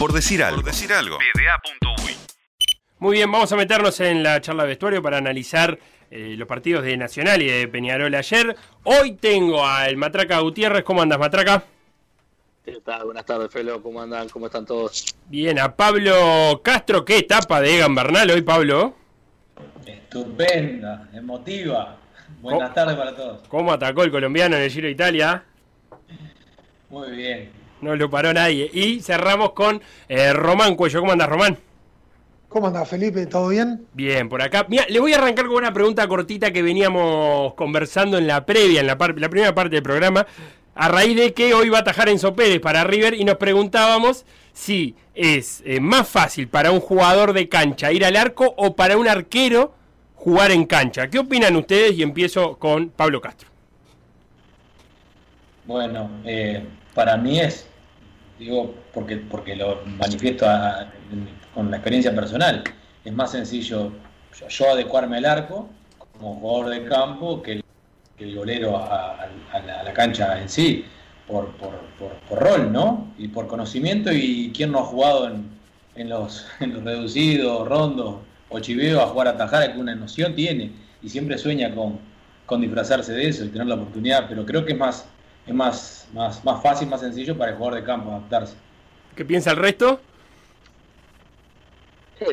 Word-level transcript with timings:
Por 0.00 0.14
decir 0.14 0.42
algo. 0.42 0.62
Por 0.62 0.64
decir 0.64 0.90
algo. 0.94 1.18
Muy 3.00 3.16
bien, 3.18 3.30
vamos 3.30 3.52
a 3.52 3.56
meternos 3.56 4.00
en 4.00 4.22
la 4.22 4.40
charla 4.40 4.62
de 4.62 4.70
vestuario 4.70 5.02
para 5.02 5.18
analizar 5.18 5.78
eh, 6.10 6.36
los 6.38 6.48
partidos 6.48 6.84
de 6.84 6.96
Nacional 6.96 7.42
y 7.42 7.48
de 7.48 7.68
Peñarol 7.68 8.14
ayer. 8.14 8.56
Hoy 8.84 9.12
tengo 9.16 9.66
al 9.66 9.98
Matraca 9.98 10.40
Gutiérrez. 10.40 10.84
¿Cómo 10.84 11.02
andas, 11.02 11.18
Matraca? 11.18 11.64
¿Qué 12.64 12.80
tal? 12.82 13.04
Buenas 13.04 13.26
tardes, 13.26 13.50
Felo. 13.52 13.82
¿Cómo 13.82 14.00
andan? 14.00 14.30
¿Cómo 14.30 14.46
están 14.46 14.64
todos? 14.64 15.14
Bien, 15.26 15.58
a 15.58 15.76
Pablo 15.76 16.62
Castro. 16.64 17.04
¿Qué 17.04 17.18
etapa 17.18 17.60
de 17.60 17.76
Egan 17.76 17.94
Bernal 17.94 18.30
hoy, 18.30 18.40
Pablo? 18.40 18.94
Estupenda, 19.84 21.10
emotiva. 21.12 21.98
Buenas 22.40 22.72
tardes 22.72 22.96
para 22.96 23.14
todos. 23.14 23.46
¿Cómo 23.48 23.70
atacó 23.70 24.02
el 24.02 24.10
colombiano 24.10 24.56
en 24.56 24.62
el 24.62 24.70
Giro 24.70 24.86
de 24.86 24.92
Italia? 24.92 25.44
Muy 26.88 27.10
bien. 27.10 27.59
No 27.82 27.96
lo 27.96 28.10
paró 28.10 28.32
nadie. 28.32 28.70
Y 28.72 29.00
cerramos 29.00 29.52
con 29.52 29.80
eh, 30.08 30.32
Román 30.32 30.76
Cuello. 30.76 31.00
¿Cómo 31.00 31.12
andas, 31.12 31.28
Román? 31.28 31.58
¿Cómo 32.48 32.66
andas, 32.66 32.88
Felipe? 32.88 33.26
¿Todo 33.26 33.48
bien? 33.48 33.86
Bien, 33.92 34.28
por 34.28 34.42
acá. 34.42 34.66
Mira, 34.68 34.84
le 34.88 34.98
voy 34.98 35.12
a 35.12 35.18
arrancar 35.18 35.46
con 35.46 35.56
una 35.56 35.72
pregunta 35.72 36.06
cortita 36.08 36.52
que 36.52 36.62
veníamos 36.62 37.54
conversando 37.54 38.18
en 38.18 38.26
la 38.26 38.44
previa, 38.44 38.80
en 38.80 38.86
la, 38.86 38.96
la 38.98 39.28
primera 39.28 39.54
parte 39.54 39.76
del 39.76 39.82
programa, 39.82 40.26
a 40.74 40.88
raíz 40.88 41.16
de 41.16 41.32
que 41.32 41.54
hoy 41.54 41.68
va 41.68 41.78
a 41.78 41.80
atajar 41.82 42.08
Enzo 42.08 42.34
Pérez 42.34 42.60
para 42.60 42.84
River 42.84 43.14
y 43.14 43.24
nos 43.24 43.36
preguntábamos 43.36 44.24
si 44.52 44.96
es 45.14 45.62
eh, 45.64 45.80
más 45.80 46.08
fácil 46.08 46.48
para 46.48 46.72
un 46.72 46.80
jugador 46.80 47.32
de 47.32 47.48
cancha 47.48 47.92
ir 47.92 48.04
al 48.04 48.16
arco 48.16 48.52
o 48.56 48.74
para 48.74 48.96
un 48.96 49.06
arquero 49.06 49.72
jugar 50.14 50.50
en 50.50 50.66
cancha. 50.66 51.08
¿Qué 51.08 51.18
opinan 51.18 51.56
ustedes? 51.56 51.96
Y 51.96 52.02
empiezo 52.02 52.56
con 52.56 52.90
Pablo 52.90 53.20
Castro. 53.20 53.48
Bueno, 55.66 56.10
eh, 56.24 56.66
para 56.94 57.16
mí 57.16 57.40
es, 57.40 57.66
digo, 58.40 58.74
porque, 58.94 59.18
porque 59.18 59.54
lo 59.54 59.82
manifiesto 59.84 60.46
con 61.54 61.70
la 61.70 61.76
experiencia 61.76 62.14
personal, 62.14 62.64
es 63.04 63.12
más 63.12 63.32
sencillo 63.32 63.92
yo, 64.48 64.70
adecuarme 64.70 65.18
al 65.18 65.26
arco 65.26 65.68
como 65.98 66.36
jugador 66.36 66.70
de 66.70 66.84
campo 66.88 67.42
que 67.42 67.60
el, 68.18 68.34
golero 68.34 68.76
a, 68.78 69.28
la, 69.84 69.92
cancha 69.92 70.40
en 70.40 70.48
sí, 70.48 70.84
por, 71.26 71.50
por, 71.56 72.38
rol, 72.38 72.72
¿no? 72.72 73.12
Y 73.18 73.28
por 73.28 73.46
conocimiento 73.46 74.10
y 74.12 74.52
quién 74.54 74.72
no 74.72 74.80
ha 74.80 74.84
jugado 74.84 75.28
en, 75.28 75.48
en, 75.94 76.08
los, 76.08 76.46
reducidos, 76.60 77.68
rondos, 77.68 78.16
o 78.48 78.58
Chiveo 78.58 79.00
a 79.00 79.06
jugar 79.06 79.28
a 79.28 79.30
atajar, 79.30 79.74
una 79.76 79.94
noción 79.94 80.34
tiene 80.34 80.72
y 81.02 81.08
siempre 81.08 81.38
sueña 81.38 81.74
con, 81.74 81.98
con 82.46 82.60
disfrazarse 82.60 83.12
de 83.12 83.28
eso 83.28 83.44
y 83.44 83.48
tener 83.48 83.66
la 83.66 83.76
oportunidad, 83.76 84.28
pero 84.28 84.44
creo 84.44 84.64
que 84.64 84.72
es 84.72 84.78
más, 84.78 85.06
es 85.50 85.56
más, 85.56 86.06
más, 86.12 86.44
más 86.44 86.62
fácil, 86.62 86.88
más 86.88 87.00
sencillo 87.00 87.36
para 87.36 87.50
el 87.50 87.56
jugador 87.56 87.80
de 87.80 87.86
campo 87.86 88.10
adaptarse. 88.10 88.54
¿Qué 89.16 89.24
piensa 89.24 89.50
el 89.50 89.56
resto? 89.56 90.00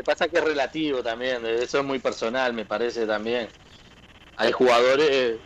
pasa 0.04 0.28
que 0.28 0.38
es 0.38 0.44
relativo 0.44 1.02
también, 1.02 1.46
eso 1.46 1.80
es 1.80 1.86
muy 1.86 2.00
personal, 2.00 2.54
me 2.54 2.66
parece 2.66 3.06
también. 3.08 3.48
Hay 4.36 4.52
jugadores 4.52 5.38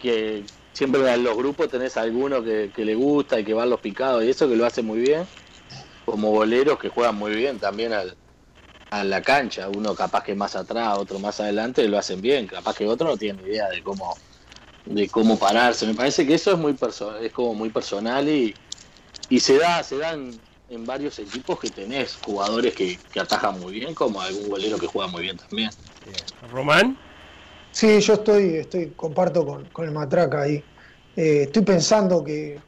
que 0.00 0.42
siempre 0.72 1.12
en 1.12 1.22
los 1.22 1.36
grupos 1.36 1.68
tenés 1.68 1.98
alguno 1.98 2.42
que, 2.42 2.72
que 2.74 2.84
le 2.84 2.94
gusta 2.94 3.38
y 3.38 3.44
que 3.44 3.52
van 3.52 3.68
los 3.68 3.80
picados 3.80 4.24
y 4.24 4.30
eso 4.30 4.48
que 4.48 4.56
lo 4.56 4.64
hace 4.64 4.82
muy 4.82 5.00
bien, 5.00 5.26
como 6.06 6.30
boleros 6.30 6.78
que 6.78 6.88
juegan 6.88 7.16
muy 7.16 7.34
bien 7.34 7.58
también 7.58 7.92
al, 7.92 8.16
a 8.90 9.04
la 9.04 9.22
cancha, 9.22 9.68
uno 9.68 9.94
capaz 9.94 10.24
que 10.24 10.34
más 10.34 10.56
atrás, 10.56 10.96
otro 10.98 11.18
más 11.18 11.38
adelante 11.38 11.86
lo 11.86 11.98
hacen 11.98 12.22
bien, 12.22 12.46
capaz 12.46 12.74
que 12.74 12.88
otro 12.88 13.08
no 13.08 13.16
tiene 13.18 13.42
idea 13.42 13.68
de 13.68 13.82
cómo 13.82 14.16
de 14.86 15.08
cómo 15.08 15.38
pararse. 15.38 15.86
Me 15.86 15.94
parece 15.94 16.26
que 16.26 16.34
eso 16.34 16.52
es 16.52 16.58
muy 16.58 16.76
es 17.22 17.32
como 17.32 17.54
muy 17.54 17.70
personal 17.70 18.28
y, 18.28 18.54
y 19.28 19.40
se 19.40 19.58
da 19.58 19.82
se 19.82 19.98
dan 19.98 20.32
en 20.70 20.86
varios 20.86 21.18
equipos 21.18 21.58
que 21.58 21.68
tenés 21.68 22.16
jugadores 22.24 22.74
que, 22.74 22.98
atajan 23.20 23.58
muy 23.60 23.72
bien, 23.72 23.94
como 23.94 24.20
algún 24.20 24.48
golero 24.48 24.78
que 24.78 24.86
juega 24.86 25.10
muy 25.10 25.22
bien 25.22 25.36
también. 25.36 25.70
Román. 26.50 26.96
Sí, 27.72 28.00
yo 28.00 28.14
estoy, 28.14 28.56
estoy 28.56 28.92
comparto 28.96 29.44
con, 29.44 29.84
el 29.84 29.90
matraca 29.90 30.42
ahí. 30.42 30.62
Eh, 31.16 31.42
estoy 31.42 31.62
pensando 31.62 32.24
que 32.24 32.60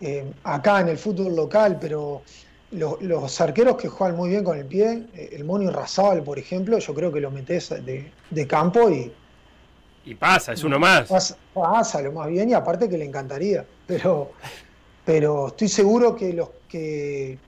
eh, 0.00 0.32
acá 0.42 0.80
en 0.80 0.88
el 0.88 0.98
fútbol 0.98 1.36
local, 1.36 1.78
pero 1.80 2.22
los, 2.70 3.40
arqueros 3.40 3.76
que 3.76 3.88
juegan 3.88 4.16
muy 4.16 4.30
bien 4.30 4.42
con 4.42 4.58
el 4.58 4.66
pie, 4.66 5.04
eh, 5.14 5.30
el 5.32 5.44
Moni 5.44 5.68
Razabal, 5.68 6.22
por 6.22 6.38
ejemplo, 6.38 6.78
yo 6.78 6.94
creo 6.94 7.12
que 7.12 7.20
lo 7.20 7.30
metes 7.30 7.70
de, 7.70 8.46
campo 8.46 8.90
y. 8.90 9.12
Y 10.06 10.14
pasa, 10.14 10.52
es 10.52 10.62
uno 10.64 10.78
más. 10.78 11.08
Pasa, 11.52 12.02
lo 12.02 12.12
más 12.12 12.28
bien 12.28 12.50
y 12.50 12.54
aparte 12.54 12.88
que 12.88 12.98
le 12.98 13.04
encantaría. 13.04 13.64
Pero, 13.86 14.32
pero 15.04 15.48
estoy 15.48 15.68
seguro 15.68 16.14
que 16.14 16.32
los 16.32 16.50
que. 16.68 17.38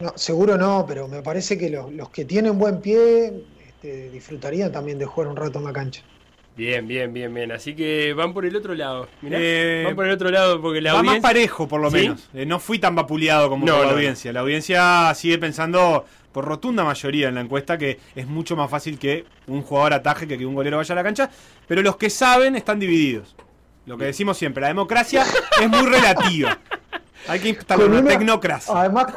No, 0.00 0.12
seguro 0.16 0.56
no, 0.56 0.84
pero 0.86 1.08
me 1.08 1.22
parece 1.22 1.58
que 1.58 1.70
los, 1.70 2.08
que 2.10 2.24
tienen 2.24 2.58
buen 2.58 2.80
pie 2.80 3.44
este, 3.66 4.10
disfrutarían 4.10 4.70
también 4.70 4.98
de 4.98 5.06
jugar 5.06 5.28
un 5.28 5.36
rato 5.36 5.58
en 5.58 5.64
la 5.64 5.72
cancha. 5.72 6.02
Bien, 6.58 6.88
bien, 6.88 7.12
bien, 7.12 7.32
bien. 7.32 7.52
Así 7.52 7.76
que 7.76 8.12
van 8.14 8.34
por 8.34 8.44
el 8.44 8.56
otro 8.56 8.74
lado. 8.74 9.08
Mirá, 9.22 9.38
eh, 9.40 9.82
van 9.84 9.94
por 9.94 10.06
el 10.06 10.10
otro 10.10 10.28
lado 10.28 10.60
porque 10.60 10.80
la 10.80 10.92
va 10.92 11.04
más 11.04 11.20
parejo, 11.20 11.68
por 11.68 11.80
lo 11.80 11.88
menos. 11.88 12.28
Eh, 12.34 12.46
no 12.46 12.58
fui 12.58 12.80
tan 12.80 12.96
vapuleado 12.96 13.48
como 13.48 13.64
la 13.64 13.90
audiencia. 13.90 14.32
La 14.32 14.40
audiencia 14.40 15.14
sigue 15.14 15.38
pensando, 15.38 16.04
por 16.38 16.44
rotunda 16.44 16.84
mayoría 16.84 17.26
en 17.26 17.34
la 17.34 17.40
encuesta, 17.40 17.76
que 17.76 17.98
es 18.14 18.28
mucho 18.28 18.54
más 18.54 18.70
fácil 18.70 18.96
que 18.96 19.24
un 19.48 19.60
jugador 19.60 19.94
ataje 19.94 20.28
que 20.28 20.38
que 20.38 20.46
un 20.46 20.54
golero 20.54 20.76
vaya 20.76 20.92
a 20.92 20.94
la 20.94 21.02
cancha. 21.02 21.28
Pero 21.66 21.82
los 21.82 21.96
que 21.96 22.10
saben 22.10 22.54
están 22.54 22.78
divididos. 22.78 23.34
Lo 23.86 23.98
que 23.98 24.04
decimos 24.04 24.38
siempre, 24.38 24.60
la 24.60 24.68
democracia 24.68 25.26
es 25.60 25.68
muy 25.68 25.84
relativa. 25.84 26.56
Hay 27.26 27.40
que 27.40 27.48
instalar 27.48 27.88
una, 27.88 28.04
tecnocracia. 28.04 28.72
Además, 28.72 29.12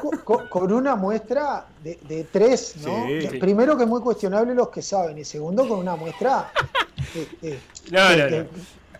con, 0.49 0.73
una 0.73 0.95
muestra 0.95 1.67
de, 1.83 2.25
tres, 2.31 2.77
¿no? 2.77 3.05
Primero 3.39 3.77
que 3.77 3.83
es 3.83 3.89
muy 3.89 4.01
cuestionable 4.01 4.55
los 4.55 4.69
que 4.69 4.81
saben, 4.81 5.19
y 5.19 5.23
segundo 5.23 5.69
con 5.69 5.77
una 5.77 5.95
muestra 5.95 6.51
no, 7.91 8.17
no, 8.17 8.29
no. 8.31 8.45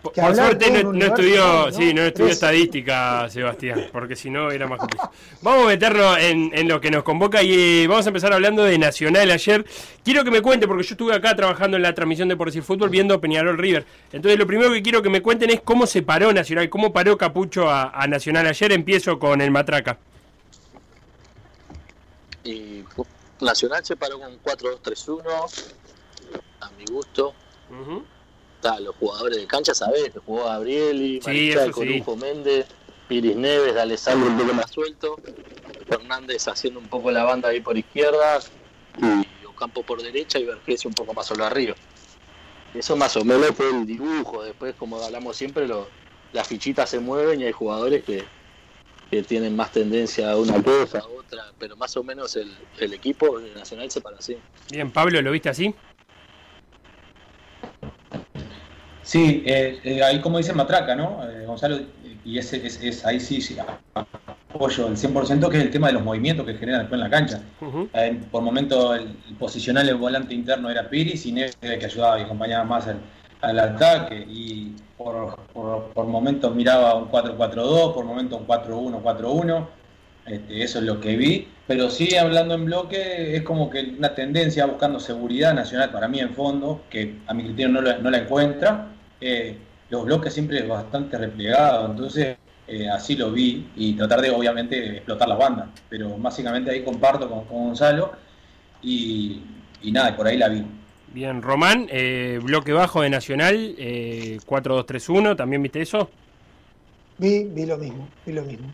Por, 0.02 0.14
suerte 0.34 0.82
no, 0.82 1.06
estudió, 1.06 1.70
sí, 1.70 1.94
no 1.94 2.02
estudió 2.02 2.32
estadística, 2.32 3.30
Sebastián, 3.30 3.86
porque 3.92 4.16
si 4.16 4.30
no 4.30 4.50
era 4.50 4.66
más 4.66 4.80
complicado. 4.80 5.12
Vamos 5.42 5.64
a 5.64 5.66
meternos 5.68 6.18
en, 6.18 6.66
lo 6.66 6.80
que 6.80 6.90
nos 6.90 7.04
convoca 7.04 7.40
y 7.40 7.84
eh, 7.84 7.86
vamos 7.86 8.04
a 8.06 8.08
empezar 8.08 8.32
hablando 8.32 8.64
de 8.64 8.78
Nacional 8.78 9.30
ayer. 9.30 9.64
Quiero 10.04 10.24
que 10.24 10.32
me 10.32 10.42
cuente, 10.42 10.66
porque 10.66 10.82
yo 10.82 10.94
estuve 10.94 11.14
acá 11.14 11.36
trabajando 11.36 11.76
en 11.76 11.84
la 11.84 11.94
transmisión 11.94 12.28
de 12.28 12.36
Por 12.36 12.50
Fútbol 12.50 12.90
viendo 12.90 13.20
Peñarol 13.20 13.56
River. 13.56 13.86
Entonces, 14.12 14.36
lo 14.40 14.46
primero 14.46 14.72
que 14.72 14.82
quiero 14.82 15.02
que 15.02 15.08
me 15.08 15.22
cuenten 15.22 15.50
es 15.50 15.60
cómo 15.60 15.86
se 15.86 16.02
paró 16.02 16.32
Nacional, 16.32 16.68
cómo 16.68 16.92
paró 16.92 17.16
Capucho 17.16 17.70
a, 17.70 18.04
Nacional 18.08 18.48
ayer. 18.48 18.72
Empiezo 18.72 19.20
con 19.20 19.40
el 19.40 19.52
Matraca. 19.52 19.98
Y 22.42 22.82
Nacional 23.40 23.84
se 23.84 23.94
paró 23.94 24.18
con 24.18 24.36
4-2-3-1, 24.42 25.70
a 26.60 26.70
mi 26.70 26.84
gusto 26.90 27.34
los 28.80 28.94
jugadores 28.96 29.38
de 29.38 29.46
cancha, 29.46 29.74
sabés, 29.74 30.10
que 30.10 30.18
jugó 30.20 30.44
Gabrieli, 30.44 31.20
sí, 31.22 31.52
Corujo 31.72 32.16
Méndez, 32.16 32.66
Piris 33.08 33.36
Neves, 33.36 33.76
Alessandro 33.76 34.30
un 34.30 34.38
poco 34.38 34.54
más 34.54 34.70
suelto, 34.70 35.16
Fernández 35.88 36.46
haciendo 36.48 36.80
un 36.80 36.86
poco 36.86 37.10
la 37.10 37.24
banda 37.24 37.48
ahí 37.48 37.60
por 37.60 37.76
izquierda, 37.76 38.38
y 38.98 39.46
Ocampo 39.46 39.82
por 39.82 40.02
derecha 40.02 40.38
y 40.38 40.44
Vergesio 40.44 40.88
un 40.88 40.94
poco 40.94 41.12
más 41.12 41.26
solo 41.26 41.44
arriba. 41.44 41.74
Eso 42.74 42.96
más 42.96 43.16
o 43.16 43.24
menos 43.24 43.50
fue 43.50 43.68
el 43.68 43.86
dibujo, 43.86 44.42
después 44.42 44.74
como 44.76 45.02
hablamos 45.02 45.36
siempre, 45.36 45.68
las 46.32 46.48
fichitas 46.48 46.88
se 46.88 47.00
mueven 47.00 47.40
y 47.40 47.44
hay 47.44 47.52
jugadores 47.52 48.02
que, 48.04 48.24
que 49.10 49.22
tienen 49.22 49.54
más 49.54 49.72
tendencia 49.72 50.30
a 50.30 50.36
una 50.36 50.62
cosa, 50.62 51.00
a 51.00 51.06
otra, 51.06 51.52
pero 51.58 51.76
más 51.76 51.94
o 51.96 52.02
menos 52.02 52.34
el, 52.36 52.50
el 52.78 52.94
equipo 52.94 53.38
nacional 53.54 53.90
se 53.90 54.00
para 54.00 54.16
así. 54.16 54.38
Bien, 54.70 54.90
Pablo, 54.90 55.20
¿lo 55.20 55.30
viste 55.32 55.50
así? 55.50 55.74
Sí, 59.02 59.42
eh, 59.46 59.80
eh, 59.82 60.02
ahí 60.02 60.20
como 60.20 60.38
dice 60.38 60.52
Matraca, 60.52 60.94
¿no? 60.94 61.18
Eh, 61.28 61.44
Gonzalo, 61.46 61.78
y 62.24 62.38
ese, 62.38 62.64
es, 62.66 63.04
ahí 63.04 63.18
sí, 63.18 63.40
sí, 63.40 63.56
apoyo 63.94 64.86
el 64.86 64.96
100%, 64.96 65.48
que 65.48 65.58
es 65.58 65.64
el 65.64 65.70
tema 65.70 65.88
de 65.88 65.94
los 65.94 66.04
movimientos 66.04 66.46
que 66.46 66.54
generan 66.54 66.82
después 66.82 67.00
en 67.00 67.04
la 67.04 67.10
cancha. 67.10 67.42
por 68.30 68.42
momento 68.42 68.94
el, 68.94 69.08
posicional 69.38 69.88
el 69.88 69.96
volante 69.96 70.34
interno 70.34 70.70
era 70.70 70.88
Piris 70.88 71.26
y 71.26 71.32
Neves 71.32 71.56
que 71.56 71.84
ayudaba 71.84 72.20
y 72.20 72.22
acompañaba 72.22 72.64
más 72.64 72.86
al, 73.40 73.58
ataque. 73.58 74.24
Y 74.28 74.76
por, 74.96 75.36
por, 75.52 76.06
momentos 76.06 76.54
miraba 76.54 76.94
un 76.94 77.10
4-4-2, 77.10 77.94
por 77.94 78.04
momentos 78.04 78.40
un 78.40 78.46
4-1-4-1. 78.46 79.66
Este, 80.26 80.62
eso 80.62 80.78
es 80.78 80.84
lo 80.84 81.00
que 81.00 81.16
vi. 81.16 81.48
Pero 81.66 81.90
sí, 81.90 82.16
hablando 82.16 82.54
en 82.54 82.64
bloque, 82.64 83.36
es 83.36 83.42
como 83.42 83.70
que 83.70 83.94
una 83.98 84.14
tendencia 84.14 84.66
buscando 84.66 85.00
seguridad 85.00 85.54
nacional 85.54 85.90
para 85.90 86.08
mí 86.08 86.20
en 86.20 86.34
fondo, 86.34 86.82
que 86.90 87.16
a 87.26 87.34
mi 87.34 87.44
criterio 87.44 87.68
no 87.68 87.80
no 87.80 88.10
la 88.10 88.18
encuentra 88.18 88.92
eh, 89.22 89.56
los 89.88 90.04
bloques 90.04 90.34
siempre 90.34 90.62
bastante 90.62 91.16
replegados, 91.16 91.90
entonces 91.90 92.36
eh, 92.66 92.88
así 92.88 93.14
lo 93.14 93.30
vi 93.30 93.68
y 93.76 93.92
tratar 93.92 94.20
de 94.20 94.30
obviamente 94.30 94.96
explotar 94.96 95.28
las 95.28 95.38
bandas, 95.38 95.68
pero 95.88 96.16
básicamente 96.18 96.72
ahí 96.72 96.82
comparto 96.82 97.28
con, 97.28 97.46
Gonzalo 97.46 98.12
y, 98.82 99.42
nada, 99.84 100.16
por 100.16 100.26
ahí 100.26 100.38
la 100.38 100.48
vi. 100.48 100.64
Bien, 101.14 101.40
Román, 101.40 101.86
eh, 101.90 102.40
bloque 102.42 102.72
bajo 102.72 103.02
de 103.02 103.10
Nacional, 103.10 103.76
4-2-3-1, 103.76 105.36
¿también 105.36 105.62
viste 105.62 105.82
eso? 105.82 106.10
Vi, 107.18 107.44
vi 107.44 107.66
lo 107.66 107.76
mismo, 107.76 108.08
vi 108.26 108.32
lo 108.32 108.42
mismo. 108.42 108.72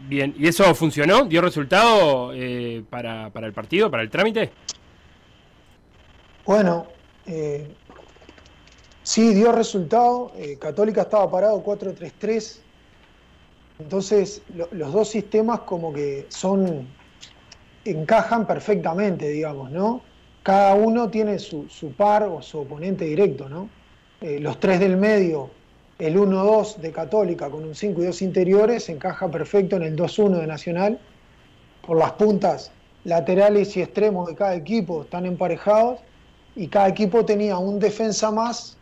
Bien, 0.00 0.34
¿y 0.38 0.48
eso 0.48 0.74
funcionó? 0.74 1.24
¿Dio 1.24 1.40
resultado 1.40 2.32
eh, 2.32 2.84
para, 2.88 3.30
para, 3.30 3.46
el 3.46 3.52
partido, 3.52 3.90
para 3.90 4.02
el 4.02 4.10
trámite? 4.10 4.50
Bueno, 6.46 6.86
eh, 7.26 7.68
sí, 9.02 9.34
dio 9.34 9.52
resultado. 9.52 10.32
Católica 10.58 11.02
estaba 11.02 11.30
parado 11.30 11.62
4-3-3. 11.62 12.60
Entonces, 13.80 14.42
los 14.72 14.92
dos 14.92 15.08
sistemas 15.08 15.60
como 15.60 15.92
que 15.92 16.26
son 16.28 16.86
encajan 17.84 18.46
perfectamente, 18.46 19.28
digamos, 19.28 19.70
¿no? 19.70 20.02
Cada 20.42 20.74
uno 20.74 21.10
tiene 21.10 21.38
su, 21.38 21.68
su 21.68 21.92
par 21.92 22.22
o 22.24 22.42
su 22.42 22.60
oponente 22.60 23.04
directo, 23.04 23.48
¿no? 23.48 23.68
los 24.20 24.58
tres 24.58 24.80
del 24.80 24.96
medio 24.96 25.48
el 25.98 26.16
1-2 26.16 26.76
de 26.76 26.92
Católica 26.92 27.50
con 27.50 27.64
un 27.64 27.74
5 27.74 28.02
y 28.02 28.06
2 28.06 28.22
interiores 28.22 28.88
encaja 28.88 29.28
perfecto 29.30 29.76
en 29.76 29.82
el 29.82 29.96
2-1 29.96 30.40
de 30.40 30.46
Nacional. 30.46 31.00
Por 31.84 31.98
las 31.98 32.12
puntas 32.12 32.70
laterales 33.04 33.76
y 33.76 33.82
extremos 33.82 34.28
de 34.28 34.34
cada 34.34 34.54
equipo 34.54 35.02
están 35.02 35.26
emparejados 35.26 36.00
y 36.54 36.68
cada 36.68 36.88
equipo 36.88 37.24
tenía 37.24 37.58
un 37.58 37.78
defensa 37.78 38.30
más 38.30 38.76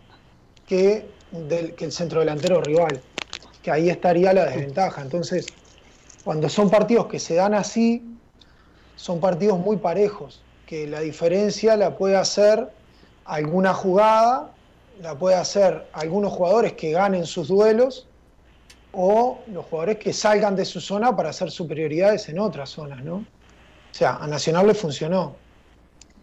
que, 0.67 1.07
que 1.77 1.85
el 1.85 1.93
centro 1.93 2.21
delantero 2.21 2.61
rival, 2.61 3.01
que 3.63 3.71
ahí 3.71 3.89
estaría 3.89 4.33
la 4.33 4.47
desventaja. 4.47 5.01
Entonces, 5.01 5.47
cuando 6.25 6.49
son 6.49 6.69
partidos 6.69 7.07
que 7.07 7.19
se 7.19 7.35
dan 7.35 7.55
así, 7.55 8.03
son 8.97 9.21
partidos 9.21 9.59
muy 9.59 9.77
parejos, 9.77 10.43
que 10.67 10.87
la 10.87 11.01
diferencia 11.01 11.77
la 11.77 11.97
puede 11.97 12.17
hacer 12.17 12.69
alguna 13.25 13.73
jugada 13.73 14.51
la 15.01 15.15
puede 15.15 15.37
hacer 15.37 15.87
algunos 15.93 16.33
jugadores 16.33 16.73
que 16.75 16.91
ganen 16.93 17.27
sus 17.27 17.49
duelos 17.49 18.07
o 18.93 19.41
los 19.53 19.65
jugadores 19.67 19.99
que 19.99 20.13
salgan 20.13 20.57
de 20.57 20.65
su 20.65 20.81
zona 20.81 21.15
para 21.15 21.31
hacer 21.31 21.51
superioridades 21.51 22.29
en 22.29 22.39
otras 22.39 22.71
zonas, 22.71 23.05
¿no? 23.05 23.17
O 23.17 23.25
sea, 23.99 24.17
a 24.17 24.27
Nacional 24.27 24.67
le 24.67 24.75
funcionó. 24.75 25.37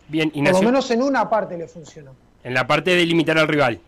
Bien, 0.07 0.31
y 0.33 0.43
Por 0.43 0.53
lo 0.53 0.61
menos 0.63 0.89
en 0.91 1.01
una 1.01 1.29
parte 1.29 1.57
le 1.57 1.67
funcionó. 1.67 2.15
En 2.43 2.53
la 2.53 2.67
parte 2.67 2.95
de 2.95 3.05
limitar 3.05 3.37
al 3.37 3.47
rival. 3.47 3.79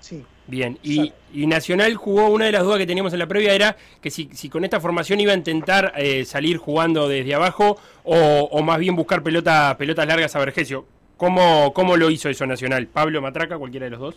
Sí. 0.00 0.24
Bien, 0.46 0.78
y, 0.82 1.12
Nacional 1.32 1.94
jugó, 1.94 2.28
una 2.28 2.46
de 2.46 2.52
las 2.52 2.62
dudas 2.62 2.78
que 2.78 2.86
teníamos 2.86 3.12
en 3.12 3.20
la 3.20 3.26
previa 3.26 3.54
era 3.54 3.76
que 4.00 4.10
si, 4.10 4.26
con 4.48 4.64
esta 4.64 4.80
formación 4.80 5.20
iba 5.20 5.32
a 5.32 5.36
intentar 5.36 5.92
eh, 5.96 6.24
salir 6.24 6.56
jugando 6.58 7.08
desde 7.08 7.34
abajo 7.34 7.78
o, 8.04 8.62
más 8.62 8.78
bien 8.78 8.96
buscar 8.96 9.22
pelota, 9.22 9.74
pelotas 9.78 10.06
largas 10.06 10.34
a 10.34 10.40
Vergesio. 10.40 10.84
¿Cómo, 11.16 11.72
¿Cómo 11.72 11.96
lo 11.96 12.10
hizo 12.10 12.28
eso 12.28 12.46
Nacional? 12.46 12.86
¿Pablo 12.86 13.22
Matraca, 13.22 13.58
cualquiera 13.58 13.84
de 13.84 13.90
los 13.90 14.00
dos? 14.00 14.16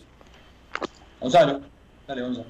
Gonzalo, 1.20 1.60
dale 2.06 2.22
Gonzalo. 2.22 2.46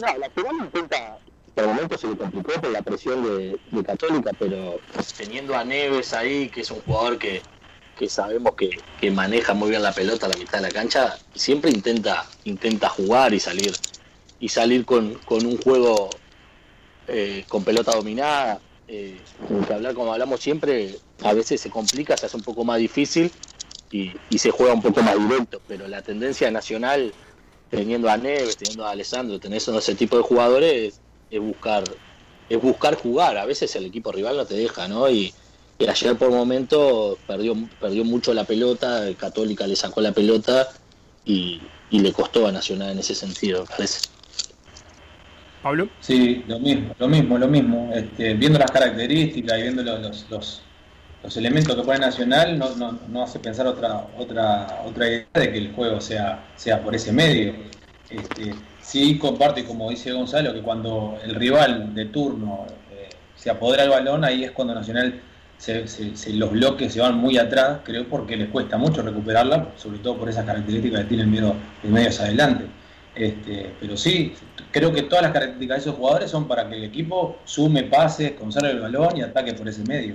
No, 0.00 0.18
la 0.18 0.30
final 0.30 0.56
intenta, 0.60 1.18
por 1.54 1.64
el 1.64 1.70
momento 1.70 1.98
se 1.98 2.08
le 2.08 2.16
complicó 2.16 2.52
por 2.60 2.70
la 2.70 2.82
presión 2.82 3.22
de, 3.22 3.84
Católica, 3.84 4.30
pero 4.38 4.80
teniendo 5.16 5.54
a 5.54 5.64
Neves 5.64 6.14
ahí, 6.14 6.48
que 6.48 6.62
es 6.62 6.70
un 6.70 6.80
jugador 6.80 7.18
que, 7.18 7.42
sabemos 8.08 8.54
que, 8.54 9.10
maneja 9.10 9.52
muy 9.54 9.70
bien 9.70 9.82
la 9.82 9.92
pelota 9.92 10.26
a 10.26 10.28
la 10.30 10.36
mitad 10.36 10.58
de 10.58 10.62
la 10.62 10.70
cancha, 10.70 11.18
siempre 11.34 11.70
intenta, 11.70 12.26
intenta 12.44 12.88
jugar 12.88 13.34
y 13.34 13.40
salir, 13.40 13.72
y 14.40 14.48
salir 14.48 14.84
con, 14.86 15.18
un 15.28 15.58
juego 15.58 16.10
eh, 17.06 17.44
con 17.48 17.62
pelota 17.62 17.92
dominada. 17.92 18.60
Eh, 18.94 19.24
que 19.66 19.72
hablar 19.72 19.94
como 19.94 20.12
hablamos 20.12 20.40
siempre, 20.40 20.98
a 21.22 21.32
veces 21.32 21.62
se 21.62 21.70
complica, 21.70 22.14
se 22.14 22.26
hace 22.26 22.36
un 22.36 22.42
poco 22.42 22.62
más 22.62 22.78
difícil 22.78 23.32
y, 23.90 24.12
se 24.38 24.50
juega 24.50 24.74
un 24.74 24.82
poco 24.82 25.02
más 25.02 25.16
directo, 25.16 25.62
pero 25.66 25.88
la 25.88 26.02
tendencia 26.02 26.50
nacional, 26.50 27.14
teniendo 27.70 28.10
a 28.10 28.18
Neves, 28.18 28.58
teniendo 28.58 28.84
a 28.84 28.90
Alessandro, 28.90 29.40
teniendo 29.40 29.78
ese 29.78 29.94
tipo 29.94 30.18
de 30.18 30.22
jugadores, 30.22 31.00
es 31.30 31.40
buscar 31.40 31.84
es 32.50 32.60
buscar 32.60 32.96
jugar, 32.96 33.38
a 33.38 33.46
veces 33.46 33.74
el 33.76 33.86
equipo 33.86 34.12
rival 34.12 34.36
no 34.36 34.44
te 34.44 34.54
deja, 34.56 34.86
¿no? 34.88 35.10
Y, 35.10 35.32
ayer 35.88 36.16
por 36.16 36.30
momento 36.30 37.18
perdió, 37.26 37.56
perdió 37.80 38.04
mucho 38.04 38.34
la 38.34 38.44
pelota, 38.44 39.06
Católica 39.16 39.66
le 39.66 39.74
sacó 39.74 40.02
la 40.02 40.12
pelota 40.12 40.68
y, 41.24 41.62
y 41.88 42.00
le 42.00 42.12
costó 42.12 42.46
a 42.46 42.52
Nacional 42.52 42.90
en 42.90 42.98
ese 42.98 43.14
sentido, 43.14 43.64
parece. 43.64 44.11
Pablo. 45.62 45.88
Sí, 46.00 46.44
lo 46.48 46.58
mismo, 46.58 46.94
lo 46.98 47.08
mismo, 47.08 47.38
lo 47.38 47.48
mismo. 47.48 47.90
Este, 47.94 48.34
viendo 48.34 48.58
las 48.58 48.70
características 48.70 49.58
y 49.58 49.62
viendo 49.62 49.82
los, 49.82 50.26
los, 50.30 50.62
elementos 51.36 51.76
que 51.76 51.82
pone 51.82 52.00
Nacional, 52.00 52.58
no, 52.58 52.74
no, 52.74 52.98
no, 53.08 53.22
hace 53.22 53.38
pensar 53.38 53.66
otra, 53.66 54.06
otra, 54.18 54.82
otra 54.84 55.06
idea 55.06 55.26
de 55.34 55.52
que 55.52 55.58
el 55.58 55.72
juego 55.72 56.00
sea, 56.00 56.44
sea 56.56 56.82
por 56.82 56.94
ese 56.94 57.12
medio. 57.12 57.54
Este, 58.10 58.54
sí 58.80 59.16
comparte, 59.18 59.64
como 59.64 59.88
dice 59.88 60.12
Gonzalo, 60.12 60.52
que 60.52 60.62
cuando 60.62 61.18
el 61.24 61.34
rival 61.36 61.94
de 61.94 62.06
turno 62.06 62.66
eh, 62.90 63.08
se 63.36 63.50
apodera 63.50 63.84
el 63.84 63.90
balón, 63.90 64.24
ahí 64.24 64.44
es 64.44 64.50
cuando 64.50 64.74
Nacional 64.74 65.20
se, 65.62 66.32
los 66.34 66.50
bloques 66.50 66.92
se 66.92 67.00
van 67.00 67.16
muy 67.16 67.38
atrás, 67.38 67.78
creo 67.84 68.08
porque 68.08 68.36
les 68.36 68.48
cuesta 68.48 68.76
mucho 68.78 69.00
recuperarla, 69.00 69.68
sobre 69.76 69.98
todo 69.98 70.16
por 70.16 70.28
esas 70.28 70.44
características 70.44 71.02
que 71.02 71.06
tienen 71.06 71.30
miedo 71.30 71.54
de 71.84 71.88
medios 71.88 72.20
adelante. 72.20 72.64
Este, 73.14 73.70
pero 73.78 73.96
sí, 73.96 74.32
creo 74.70 74.92
que 74.92 75.02
todas 75.02 75.22
las 75.22 75.32
características 75.32 75.76
de 75.76 75.80
esos 75.82 75.96
jugadores 75.96 76.30
son 76.30 76.48
para 76.48 76.68
que 76.68 76.76
el 76.76 76.84
equipo 76.84 77.36
sume 77.44 77.84
pases, 77.84 78.32
conserve 78.32 78.70
el 78.70 78.80
balón 78.80 79.16
y 79.16 79.22
ataque 79.22 79.52
por 79.52 79.68
ese 79.68 79.82
medio. 79.84 80.14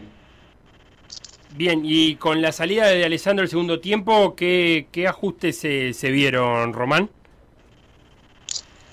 Bien, 1.55 1.81
y 1.83 2.15
con 2.15 2.41
la 2.41 2.51
salida 2.51 2.87
de 2.87 3.05
Alessandro 3.05 3.43
el 3.43 3.49
segundo 3.49 3.79
tiempo, 3.79 4.35
¿qué, 4.35 5.05
ajustes 5.07 5.57
se, 5.57 6.11
vieron, 6.11 6.73
Román? 6.73 7.09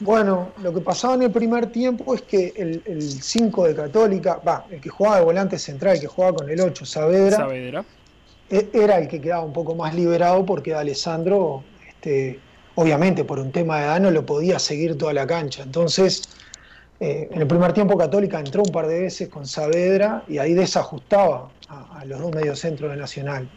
Bueno, 0.01 0.53
lo 0.63 0.73
que 0.73 0.81
pasaba 0.81 1.15
en 1.15 1.23
el 1.23 1.31
primer 1.31 1.67
tiempo 1.67 2.15
es 2.15 2.23
que 2.23 2.53
el 2.57 3.03
5 3.03 3.69
de 3.69 3.75
Católica, 3.75 4.41
va, 4.47 4.67
el 4.71 4.81
que 4.81 4.89
jugaba 4.89 5.19
de 5.19 5.25
volante 5.25 5.59
central, 5.59 5.95
el 5.95 6.01
que 6.01 6.07
jugaba 6.07 6.37
con 6.37 6.51
el 6.51 6.61
8, 6.61 6.85
Saavedra, 6.85 7.85
e, 8.51 8.69
era 8.73 8.99
el 8.99 9.09
que 9.09 9.21
quedaba 9.21 9.45
un 9.45 9.53
poco 9.53 9.75
más 9.75 9.95
liberado 9.95 10.45
porque 10.45 10.75
Alessandro 10.75 11.65
este, 11.89 12.39
obviamente 12.77 13.25
por 13.25 13.39
un 13.39 13.53
tema 13.53 13.79
de 13.79 13.85
edad 13.85 14.01
no 14.01 14.11
lo 14.11 14.27
podía 14.27 14.59
seguir 14.59 14.99
toda 14.99 15.13
la 15.13 15.27
cancha. 15.27 15.63
Entonces, 15.63 16.23
eh, 17.01 17.29
en 17.31 17.41
el 17.41 17.47
primer 17.47 17.73
tiempo 17.73 17.97
Católica 17.97 18.39
entró 18.39 18.63
un 18.63 18.73
par 18.73 18.87
de 18.87 19.01
veces 19.01 19.29
con 19.29 19.47
Saavedra 19.47 20.25
y 20.29 20.39
ahí 20.39 20.55
desajustaba 20.55 21.51
a, 21.69 22.05
los 22.05 22.21
dos 22.21 22.35
mediocentros 22.35 22.91
de 22.91 22.97
Nacional. 22.97 23.49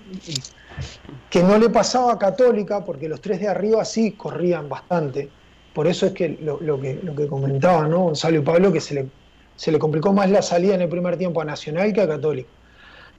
que 1.29 1.43
no 1.43 1.57
le 1.57 1.69
pasaba 1.69 2.13
a 2.13 2.19
Católica 2.19 2.83
porque 2.83 3.09
los 3.09 3.21
tres 3.21 3.39
de 3.39 3.47
arriba 3.47 3.83
sí 3.85 4.11
corrían 4.11 4.69
bastante. 4.69 5.29
Por 5.73 5.87
eso 5.87 6.07
es 6.07 6.13
que 6.13 6.29
lo, 6.41 6.59
que, 6.81 6.99
lo 7.03 7.15
que 7.15 7.27
comentaban 7.27 7.91
¿no? 7.91 7.99
Gonzalo 7.99 8.37
y 8.37 8.41
Pablo, 8.41 8.71
que 8.71 8.81
se 8.81 8.95
le, 8.95 9.07
se 9.55 9.71
le 9.71 9.77
complicó 9.77 10.11
más 10.13 10.29
la 10.29 10.41
salida 10.41 10.75
en 10.75 10.81
el 10.81 10.89
primer 10.89 11.17
tiempo 11.17 11.41
a 11.41 11.45
Nacional 11.45 11.93
que 11.93 12.01
a 12.01 12.07
Católica. 12.07 12.49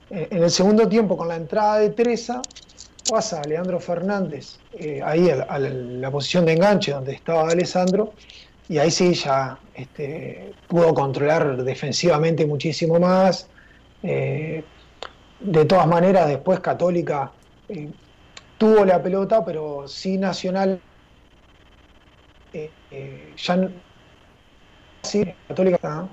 Eh, 0.09 0.27
en 0.31 0.43
el 0.43 0.51
segundo 0.51 0.87
tiempo, 0.87 1.15
con 1.15 1.27
la 1.27 1.35
entrada 1.35 1.77
de 1.79 1.91
Treza, 1.91 2.41
pasa 3.09 3.41
a 3.41 3.47
Leandro 3.47 3.79
Fernández 3.79 4.59
eh, 4.73 5.01
ahí 5.03 5.29
a, 5.29 5.59
la, 5.59 6.11
posición 6.11 6.45
de 6.45 6.53
enganche 6.53 6.91
donde 6.91 7.13
estaba 7.13 7.49
Alessandro 7.49 8.13
y 8.67 8.77
ahí 8.77 8.91
sí 8.91 9.13
ya 9.13 9.57
este, 9.73 10.53
pudo 10.67 10.93
controlar 10.93 11.63
defensivamente 11.63 12.45
muchísimo 12.45 12.99
más. 12.99 13.47
Eh, 14.03 14.63
de 15.39 15.65
todas 15.65 15.87
maneras, 15.87 16.27
después 16.27 16.59
Católica 16.59 17.31
eh, 17.67 17.89
tuvo 18.57 18.85
la 18.85 19.01
pelota, 19.01 19.43
pero 19.43 19.87
sí 19.87 20.17
Nacional 20.17 20.79
ya 23.37 23.69
sí, 25.01 25.33
Católica 25.47 26.07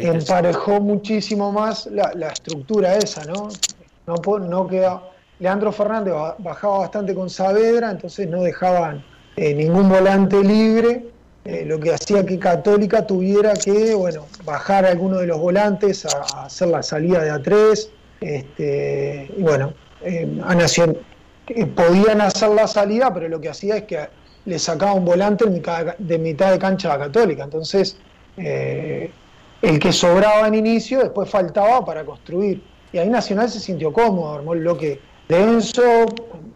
emparejó 0.00 0.80
muchísimo 0.80 1.52
más 1.52 1.86
la, 1.86 2.28
estructura 2.28 2.96
esa, 2.96 3.24
¿no? 3.24 3.48
No, 4.06 4.66
queda. 4.66 5.02
Leandro 5.40 5.72
Fernández 5.72 6.14
bajaba 6.38 6.78
bastante 6.78 7.14
con 7.14 7.28
Saavedra, 7.28 7.90
entonces 7.90 8.28
no 8.28 8.42
dejaban 8.42 9.04
eh, 9.36 9.52
ningún 9.52 9.88
volante 9.88 10.42
libre, 10.42 11.06
eh, 11.44 11.64
lo 11.66 11.80
que 11.80 11.92
hacía 11.92 12.24
que 12.24 12.38
Católica 12.38 13.04
tuviera 13.06 13.52
que, 13.54 13.94
bueno, 13.94 14.26
bajar 14.44 14.86
alguno 14.86 15.18
de 15.18 15.26
los 15.26 15.38
volantes 15.38 16.06
a, 16.06 16.44
hacer 16.44 16.68
la 16.68 16.82
salida 16.82 17.22
de 17.24 17.32
A3, 17.32 17.88
este, 18.20 19.34
bueno, 19.38 19.74
eh, 20.02 20.40
a 20.44 20.54
Nación, 20.54 20.96
podían 21.74 22.20
hacer 22.20 22.50
la 22.50 22.68
salida, 22.68 23.12
pero 23.12 23.28
lo 23.28 23.40
que 23.40 23.48
hacía 23.48 23.78
es 23.78 23.82
que 23.84 24.08
le 24.44 24.58
sacaba 24.58 24.94
un 24.94 25.04
volante 25.04 25.44
de 25.98 26.18
mitad 26.18 26.52
de 26.52 26.58
cancha 26.58 26.94
a 26.94 26.98
Católica, 26.98 27.42
entonces 27.42 27.98
el 29.64 29.78
que 29.78 29.92
sobraba 29.92 30.46
en 30.46 30.54
inicio 30.54 31.00
después 31.00 31.28
faltaba 31.28 31.84
para 31.84 32.04
construir. 32.04 32.62
Y 32.92 32.98
ahí 32.98 33.08
Nacional 33.08 33.48
se 33.48 33.60
sintió 33.60 33.92
cómodo, 33.92 34.34
armó 34.34 34.54
el 34.54 34.60
bloque 34.60 35.00
denso, 35.28 35.82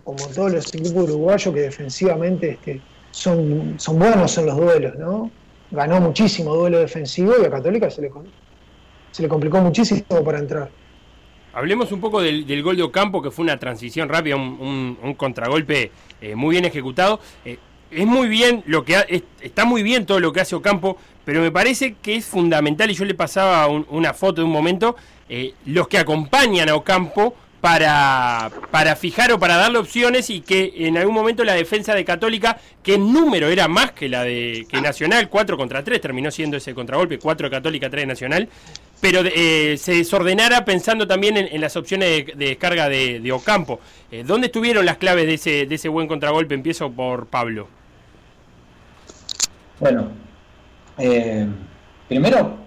como 0.05 0.27
todos 0.29 0.53
los 0.53 0.75
equipos 0.75 0.93
uruguayos 0.93 1.55
que 1.55 1.61
defensivamente 1.61 2.51
este, 2.51 2.81
son, 3.11 3.75
son 3.79 3.99
buenos 3.99 4.37
en 4.39 4.47
los 4.47 4.57
duelos, 4.57 4.95
¿no? 4.97 5.31
Ganó 5.71 6.01
muchísimo 6.01 6.55
duelo 6.55 6.79
defensivo 6.79 7.33
y 7.43 7.45
a 7.45 7.51
Católica 7.51 7.91
se 7.91 8.03
le, 8.03 8.11
se 9.11 9.23
le 9.23 9.29
complicó 9.29 9.61
muchísimo 9.61 10.23
para 10.25 10.39
entrar. 10.39 10.71
Hablemos 11.53 11.91
un 11.93 12.01
poco 12.01 12.21
del, 12.21 12.63
gol 12.63 12.77
de 12.77 12.83
Ocampo, 12.83 13.21
que 13.21 13.31
fue 13.31 13.43
una 13.43 13.59
transición 13.59 14.09
rápida, 14.09 14.37
un, 14.37 15.15
contragolpe 15.17 15.91
eh, 16.21 16.37
muy 16.37 16.53
bien 16.53 16.65
ejecutado. 16.65 17.21
Eh, 17.45 17.59
es 17.91 18.07
muy 18.07 18.29
bien 18.29 18.63
lo 18.67 18.85
que 18.85 19.23
está 19.41 19.65
muy 19.65 19.83
bien 19.83 20.07
todo 20.07 20.21
lo 20.21 20.33
que 20.33 20.41
hace 20.41 20.55
Ocampo, 20.55 20.99
pero 21.25 21.41
me 21.41 21.51
parece 21.51 21.95
que 22.01 22.17
es 22.17 22.25
fundamental, 22.25 22.91
y 22.91 22.95
yo 22.95 23.05
le 23.05 23.15
pasaba 23.15 23.67
una 23.69 24.15
foto 24.15 24.41
de 24.41 24.47
un 24.47 24.53
momento, 24.53 24.97
eh, 25.29 25.55
los 25.67 25.89
que 25.89 25.99
acompañan 25.99 26.69
a 26.69 26.75
Ocampo 26.75 27.35
para, 27.61 28.51
para 28.71 28.95
fijar 28.97 29.33
o 29.33 29.39
para 29.39 29.57
darle 29.57 29.79
opciones 29.79 30.31
y 30.31 30.41
que 30.41 30.73
en 30.77 30.97
algún 30.97 31.15
momento 31.15 31.45
la 31.45 31.55
defensa 31.55 31.95
de 31.95 32.05
Católica, 32.05 32.59
que 32.83 32.95
en 32.95 33.13
número 33.13 33.49
era 33.49 33.69
más 33.69 33.93
que 33.93 34.09
la 34.09 34.23
de 34.23 34.67
que 34.69 34.81
Nacional, 34.81 35.29
4 35.29 35.57
contra 35.57 35.83
3, 35.83 36.01
terminó 36.01 36.31
siendo 36.31 36.57
ese 36.57 36.73
contragolpe, 36.73 37.19
4 37.19 37.51
Católica, 37.51 37.91
3 37.91 38.07
Nacional, 38.07 38.49
pero 39.01 39.21
eh, 39.25 39.77
se 39.79 39.97
desordenara 39.97 40.65
pensando 40.65 41.07
también 41.07 41.37
en, 41.37 41.61
las 41.61 41.77
opciones 41.77 42.27
de, 42.27 42.33
descarga 42.37 42.89
de, 42.89 43.33
Ocampo. 43.33 43.81
Eh, 44.11 44.25
¿Dónde 44.27 44.47
estuvieron 44.47 44.87
las 44.87 44.97
claves 44.97 45.27
de 45.27 45.35
ese, 45.35 45.67
de 45.67 45.75
ese 45.75 45.89
buen 45.89 46.09
contragolpe? 46.09 46.55
Empiezo 46.55 46.91
por 46.91 47.27
Pablo. 47.27 47.69
Bueno, 49.81 50.09
eh, 50.99 51.47
primero 52.09 52.59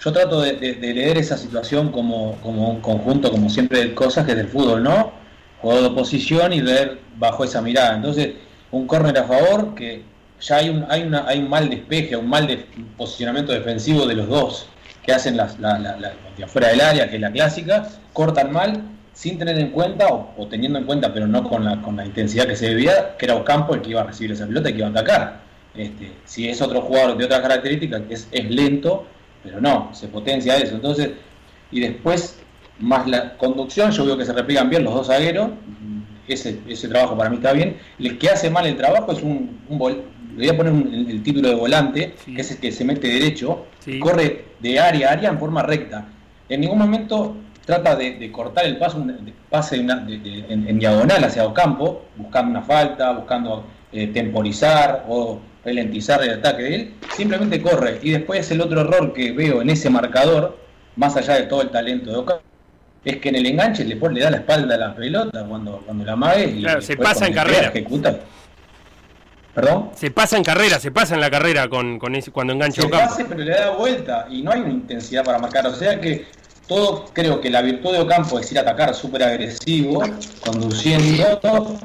yo 0.00 0.12
trato 0.12 0.40
de, 0.40 0.54
leer 0.80 1.16
esa 1.16 1.36
situación 1.36 1.90
como, 1.90 2.32
un 2.42 2.80
conjunto, 2.80 3.30
como 3.30 3.48
siempre, 3.48 3.80
de 3.80 3.94
cosas 3.94 4.24
que 4.26 4.32
es 4.32 4.36
del 4.36 4.48
fútbol, 4.48 4.82
¿no? 4.82 5.12
Juego 5.60 5.80
de 5.80 5.86
oposición 5.86 6.52
y 6.52 6.60
ver 6.60 6.98
bajo 7.16 7.44
esa 7.44 7.62
mirada. 7.62 7.96
Entonces, 7.96 8.34
un 8.70 8.86
córner 8.86 9.16
a 9.18 9.24
favor, 9.24 9.74
que 9.74 10.02
ya 10.40 10.56
hay 10.56 10.68
un, 10.68 10.84
hay, 10.90 11.02
una, 11.02 11.26
hay 11.26 11.38
un 11.38 11.48
mal 11.48 11.70
despeje, 11.70 12.16
un 12.16 12.28
mal 12.28 12.46
de 12.46 12.66
posicionamiento 12.96 13.52
defensivo 13.52 14.04
de 14.06 14.14
los 14.14 14.28
dos, 14.28 14.68
que 15.04 15.12
hacen 15.12 15.36
las, 15.36 15.58
la, 15.58 15.78
de 16.36 16.44
afuera 16.44 16.68
del 16.68 16.80
área, 16.80 17.08
que 17.08 17.16
es 17.16 17.22
la 17.22 17.30
clásica, 17.30 17.88
cortan 18.12 18.52
mal, 18.52 18.82
sin 19.14 19.38
tener 19.38 19.58
en 19.58 19.70
cuenta, 19.70 20.08
o, 20.08 20.46
teniendo 20.48 20.78
en 20.78 20.84
cuenta, 20.84 21.14
pero 21.14 21.26
no 21.26 21.48
con 21.48 21.64
la, 21.64 21.80
con 21.80 21.96
la 21.96 22.04
intensidad 22.04 22.46
que 22.46 22.56
se 22.56 22.68
debía, 22.68 23.16
que 23.16 23.24
era 23.24 23.36
Ocampo 23.36 23.74
el 23.74 23.80
que 23.80 23.90
iba 23.90 24.02
a 24.02 24.04
recibir 24.04 24.32
esa 24.32 24.46
pelota 24.46 24.68
y 24.68 24.72
que 24.72 24.78
iba 24.78 24.88
a 24.88 24.90
atacar. 24.90 25.45
Este, 25.76 26.12
si 26.24 26.48
es 26.48 26.60
otro 26.62 26.80
jugador 26.80 27.16
de 27.16 27.24
otras 27.24 27.40
características, 27.40 28.02
que 28.02 28.14
es, 28.14 28.28
es 28.30 28.50
lento, 28.50 29.06
pero 29.42 29.60
no, 29.60 29.90
se 29.92 30.08
potencia 30.08 30.56
eso. 30.56 30.76
Entonces, 30.76 31.10
y 31.70 31.80
después, 31.80 32.38
más 32.78 33.06
la 33.06 33.36
conducción, 33.36 33.90
yo 33.90 34.04
veo 34.04 34.16
que 34.16 34.24
se 34.24 34.32
repliegan 34.32 34.70
bien 34.70 34.84
los 34.84 34.94
dos 34.94 35.06
zagueros, 35.08 35.50
ese, 36.28 36.58
ese 36.66 36.88
trabajo 36.88 37.16
para 37.16 37.30
mí 37.30 37.36
está 37.36 37.52
bien. 37.52 37.76
El 37.98 38.18
que 38.18 38.30
hace 38.30 38.50
mal 38.50 38.66
el 38.66 38.76
trabajo 38.76 39.12
es 39.12 39.22
un, 39.22 39.60
un 39.68 39.78
le 40.36 40.46
voy 40.46 40.48
a 40.48 40.56
poner 40.56 40.72
el, 41.10 41.22
título 41.22 41.48
de 41.48 41.54
volante, 41.54 42.14
que 42.24 42.40
es 42.40 42.50
el 42.50 42.58
que 42.58 42.70
se 42.70 42.84
mete 42.84 43.08
derecho, 43.08 43.66
corre 44.00 44.44
de 44.60 44.78
área 44.78 45.08
a 45.08 45.12
área 45.12 45.30
en 45.30 45.38
forma 45.38 45.62
recta. 45.62 46.08
En 46.48 46.60
ningún 46.60 46.78
momento 46.78 47.36
trata 47.64 47.96
de, 47.96 48.30
cortar 48.30 48.66
el 48.66 48.76
paso, 48.76 49.04
pase 49.48 49.76
en, 49.76 50.78
diagonal 50.78 51.24
hacia 51.24 51.52
campo, 51.54 52.02
buscando 52.16 52.50
una 52.50 52.62
falta, 52.62 53.12
buscando 53.12 53.64
eh, 53.92 54.08
temporizar 54.08 55.06
o 55.08 55.40
ralentizar 55.66 56.22
el 56.22 56.38
ataque 56.38 56.62
de 56.62 56.74
él, 56.74 56.94
simplemente 57.16 57.60
corre. 57.60 57.98
Y 58.02 58.12
después 58.12 58.48
el 58.50 58.60
otro 58.60 58.80
error 58.82 59.12
que 59.12 59.32
veo 59.32 59.60
en 59.60 59.70
ese 59.70 59.90
marcador, 59.90 60.56
más 60.94 61.16
allá 61.16 61.34
de 61.34 61.42
todo 61.42 61.62
el 61.62 61.70
talento 61.70 62.10
de 62.10 62.16
Oca, 62.16 62.40
es 63.04 63.18
que 63.18 63.28
en 63.28 63.36
el 63.36 63.46
enganche 63.46 63.84
le, 63.84 63.96
le 63.96 64.20
da 64.20 64.30
la 64.30 64.38
espalda 64.38 64.76
a 64.76 64.78
la 64.78 64.94
pelota 64.94 65.44
cuando, 65.44 65.82
cuando 65.84 66.04
la 66.04 66.16
mague 66.16 66.46
y 66.46 66.62
claro, 66.62 66.80
se 66.80 66.96
pasa 66.96 67.26
en 67.26 67.34
carrera. 67.34 67.68
Ejecuta. 67.68 68.20
¿Perdón? 69.54 69.90
Se 69.94 70.10
pasa 70.10 70.36
en 70.36 70.44
carrera, 70.44 70.78
se 70.78 70.90
pasa 70.90 71.14
en 71.14 71.20
la 71.20 71.30
carrera 71.30 71.68
con, 71.68 71.98
con 71.98 72.14
ese, 72.14 72.30
cuando 72.30 72.52
engancha 72.52 72.82
se 72.82 72.88
pase, 72.88 73.24
pero 73.24 73.40
le 73.40 73.52
da 73.52 73.70
vuelta 73.70 74.26
y 74.30 74.42
no 74.42 74.52
hay 74.52 74.60
una 74.60 74.70
intensidad 74.70 75.24
para 75.24 75.38
marcar. 75.38 75.66
O 75.66 75.74
sea 75.74 76.00
que 76.00 76.26
todo, 76.68 77.06
creo 77.12 77.40
que 77.40 77.48
la 77.48 77.62
virtud 77.62 77.92
de 77.92 78.00
Ocampo 78.00 78.38
es 78.38 78.52
ir 78.52 78.58
a 78.58 78.62
atacar 78.62 78.94
súper 78.94 79.22
agresivo, 79.22 80.02
conduciendo, 80.40 81.78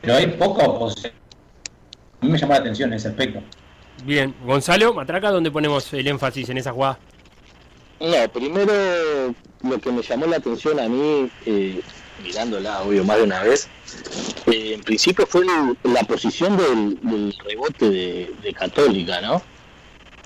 pero 0.00 0.14
hay 0.14 0.26
poca 0.26 0.64
oposición 0.64 1.12
mí 2.24 2.30
me 2.30 2.38
llama 2.38 2.54
la 2.54 2.60
atención 2.60 2.92
ese 2.92 3.08
aspecto. 3.08 3.40
Bien, 4.04 4.34
Gonzalo, 4.44 4.92
Matraca, 4.92 5.30
¿dónde 5.30 5.50
ponemos 5.50 5.92
el 5.92 6.06
énfasis 6.06 6.48
en 6.48 6.58
esa 6.58 6.72
jugada? 6.72 6.98
No, 8.00 8.28
primero 8.32 8.72
lo 9.62 9.78
que 9.78 9.92
me 9.92 10.02
llamó 10.02 10.26
la 10.26 10.36
atención 10.36 10.78
a 10.78 10.88
mí, 10.88 11.30
eh, 11.46 11.80
mirándola, 12.22 12.82
obvio, 12.82 13.04
más 13.04 13.18
de 13.18 13.22
una 13.22 13.42
vez, 13.42 13.68
eh, 14.46 14.74
en 14.74 14.82
principio 14.82 15.26
fue 15.26 15.44
la 15.84 16.02
posición 16.02 16.56
del, 16.56 17.34
rebote 17.44 17.88
de, 17.90 18.54
Católica, 18.54 19.20
¿no? 19.20 19.42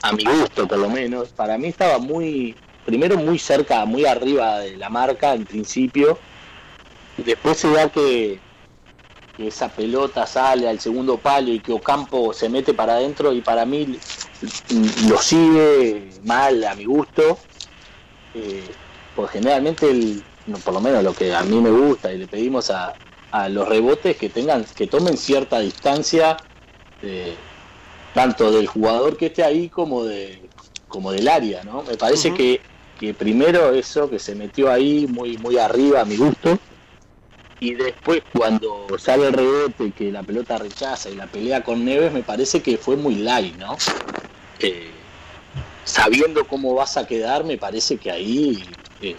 A 0.03 0.13
mi 0.13 0.25
gusto, 0.25 0.67
por 0.67 0.79
lo 0.79 0.89
menos. 0.89 1.29
Para 1.31 1.59
mí 1.59 1.69
estaba 1.69 1.99
muy, 1.99 2.55
primero 2.85 3.17
muy 3.17 3.39
cerca, 3.39 3.85
muy 3.85 4.07
arriba 4.07 4.61
de 4.61 4.77
la 4.77 4.89
marca 4.89 5.35
en 5.35 5.45
principio. 5.45 6.19
Después 7.17 7.59
se 7.59 7.71
da 7.71 7.89
que 7.89 8.39
que 9.39 9.47
esa 9.47 9.69
pelota 9.69 10.27
sale 10.27 10.69
al 10.69 10.81
segundo 10.81 11.17
palo 11.17 11.53
y 11.53 11.61
que 11.61 11.71
Ocampo 11.71 12.35
se 12.35 12.49
mete 12.49 12.75
para 12.75 12.95
adentro 12.95 13.33
y 13.33 13.41
para 13.41 13.65
mí 13.65 13.97
lo 15.09 15.19
sigue 15.19 16.11
mal 16.25 16.65
a 16.65 16.75
mi 16.75 16.85
gusto. 16.85 17.39
Eh, 18.35 18.65
pues 19.15 19.31
generalmente, 19.31 19.89
el, 19.89 20.25
por 20.65 20.75
lo 20.75 20.81
menos 20.81 21.05
lo 21.05 21.15
que 21.15 21.33
a 21.33 21.43
mí 21.43 21.61
me 21.61 21.71
gusta 21.71 22.13
y 22.13 22.19
le 22.19 22.27
pedimos 22.27 22.71
a, 22.71 22.95
los 23.51 23.69
rebotes 23.69 24.17
que 24.17 24.29
tengan, 24.29 24.65
que 24.75 24.89
tomen 24.89 25.17
cierta 25.17 25.61
distancia, 25.61 26.39
eh, 27.03 27.37
tanto 28.15 28.51
del 28.51 28.67
jugador 28.67 29.17
que 29.17 29.27
esté 29.27 29.45
ahí 29.45 29.69
como 29.69 30.05
de 30.05 30.49
como 30.89 31.13
del 31.13 31.29
área, 31.29 31.63
¿no? 31.63 31.83
Me 31.83 31.97
parece 31.97 32.33
que, 32.33 32.63
que 32.99 33.13
primero 33.13 33.75
eso 33.75 34.09
que 34.09 34.19
se 34.19 34.35
metió 34.35 34.73
ahí 34.73 35.07
muy 35.07 35.37
muy 35.37 35.59
arriba 35.59 36.01
a 36.01 36.05
mi 36.07 36.17
gusto 36.17 36.59
y 37.61 37.75
después 37.75 38.23
cuando 38.33 38.87
sale 38.99 39.29
el 39.29 39.33
rebote 39.33 39.91
que 39.93 40.13
la 40.13 40.23
pelota 40.23 40.59
rechaza 40.59 41.11
y 41.11 41.17
la 41.17 41.27
pelea 41.27 41.63
con 41.63 41.85
Neves 41.85 42.13
me 42.13 42.23
parece 42.23 42.63
que 42.63 42.79
fue 42.79 42.97
muy 42.97 43.17
light, 43.17 43.57
¿no? 43.57 43.77
Eh, 44.61 44.91
sabiendo 45.85 46.47
cómo 46.47 46.75
vas 46.75 46.97
a 46.97 47.07
quedar 47.07 47.45
me 47.45 47.59
parece 47.59 47.97
que 47.97 48.11
ahí 48.11 48.65
eh, 49.01 49.17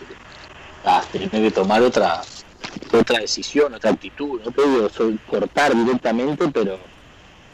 ah, 0.86 1.04
que 1.12 1.52
tomar 1.52 1.82
otra 1.82 2.22
otra 2.94 3.20
decisión, 3.20 3.74
otra 3.74 3.92
actitud, 3.92 4.42
no 4.44 4.52
puedo 4.52 4.90
cortar 5.30 5.76
directamente 5.76 6.48
pero 6.50 6.80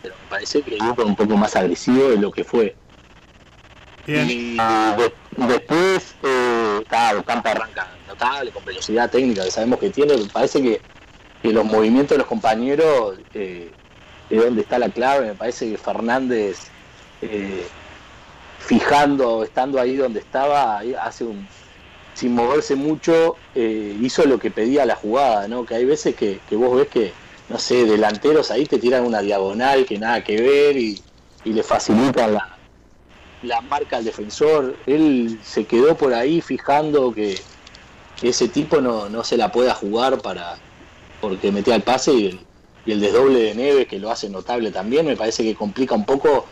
pero 0.02 0.16
me 0.24 0.30
parece 0.30 0.62
que 0.62 0.78
fue 0.94 1.04
un 1.04 1.16
poco 1.16 1.36
más 1.36 1.56
agresivo 1.56 2.10
de 2.10 2.18
lo 2.18 2.32
que 2.32 2.44
fue. 2.44 2.76
Y 4.06 4.56
después 5.36 6.16
eh, 6.22 6.84
claro, 6.88 7.24
Campo 7.24 7.50
arranca 7.50 7.95
con 8.54 8.66
velocidad 8.66 9.10
técnica 9.10 9.44
que 9.44 9.52
sabemos 9.52 9.80
que 9.80 9.90
tiene, 9.90 10.18
me 10.18 10.26
parece 10.26 10.62
que, 10.62 10.82
los 11.44 11.64
movimientos 11.64 12.16
de 12.16 12.18
los 12.18 12.28
compañeros 12.28 13.20
eh, 13.36 13.70
es 14.32 14.44
donde 14.44 14.62
está 14.62 14.80
la 14.80 14.90
clave, 14.90 15.28
me 15.28 15.36
parece 15.36 15.70
que 15.70 15.78
Fernández 15.78 16.58
eh, 17.22 17.68
fijando, 18.58 19.44
estando 19.44 19.80
ahí 19.80 19.96
donde 19.96 20.22
estaba, 20.22 20.82
hace 21.04 21.24
un 21.24 21.48
sin 22.16 22.34
moverse 22.34 22.76
mucho, 22.76 23.36
eh, 23.54 23.96
hizo 24.02 24.26
lo 24.26 24.40
que 24.40 24.50
pedía 24.50 24.86
la 24.86 24.96
jugada, 24.96 25.48
¿no? 25.48 25.66
Que 25.66 25.76
hay 25.76 25.86
veces 25.86 26.16
que, 26.16 26.40
vos 26.52 26.78
ves 26.78 26.88
que, 26.88 27.12
no 27.50 27.60
sé, 27.60 27.86
delanteros 27.86 28.52
ahí 28.52 28.66
te 28.66 28.80
tiran 28.80 29.04
una 29.04 29.20
diagonal 29.20 29.86
que 29.86 30.00
nada 30.00 30.24
que 30.24 30.42
ver 30.42 30.78
y, 30.78 31.00
y 31.44 31.54
le 31.54 31.62
facilitan 31.62 32.34
la, 32.34 32.58
la 33.44 33.62
marca 33.62 33.98
al 33.98 34.06
defensor. 34.06 34.76
Él 34.86 35.40
se 35.44 35.66
quedó 35.66 35.96
por 35.96 36.14
ahí 36.14 36.42
fijando 36.42 37.14
que, 37.14 37.40
que 38.20 38.30
ese 38.30 38.48
tipo 38.48 38.82
no, 38.82 39.10
no 39.10 39.24
se 39.24 39.38
la 39.38 39.52
pueda 39.52 39.74
jugar 39.74 40.22
para 40.22 40.58
porque 41.20 41.52
metía 41.52 41.76
el 41.76 41.82
pase 41.82 42.14
y 42.14 42.28
el, 42.28 42.40
y 42.86 42.92
el 42.92 43.02
desdoble 43.02 43.40
de 43.40 43.56
Neves 43.56 43.88
que 43.88 44.00
lo 44.00 44.12
hace 44.12 44.30
notable 44.30 44.72
también 44.72 45.06
me 45.06 45.16
parece 45.16 45.44
que 45.44 45.56
complica 45.56 45.96
un 45.96 46.06
poco 46.06 46.48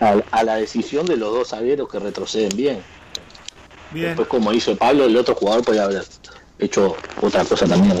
a, 0.00 0.44
la 0.44 0.56
decisión 0.56 1.06
de 1.06 1.16
los 1.16 1.32
dos 1.32 1.48
zagueros 1.48 1.88
que 1.88 1.98
retroceden 1.98 2.56
bien. 2.56 2.84
bien. 3.90 4.06
Después 4.06 4.28
como 4.28 4.52
hizo 4.52 4.76
Pablo 4.76 5.04
el 5.04 5.16
otro 5.16 5.34
jugador 5.34 5.64
podría 5.64 5.84
haber 5.84 6.04
hecho 6.58 6.96
otra 7.20 7.44
cosa 7.44 7.66
también. 7.66 7.98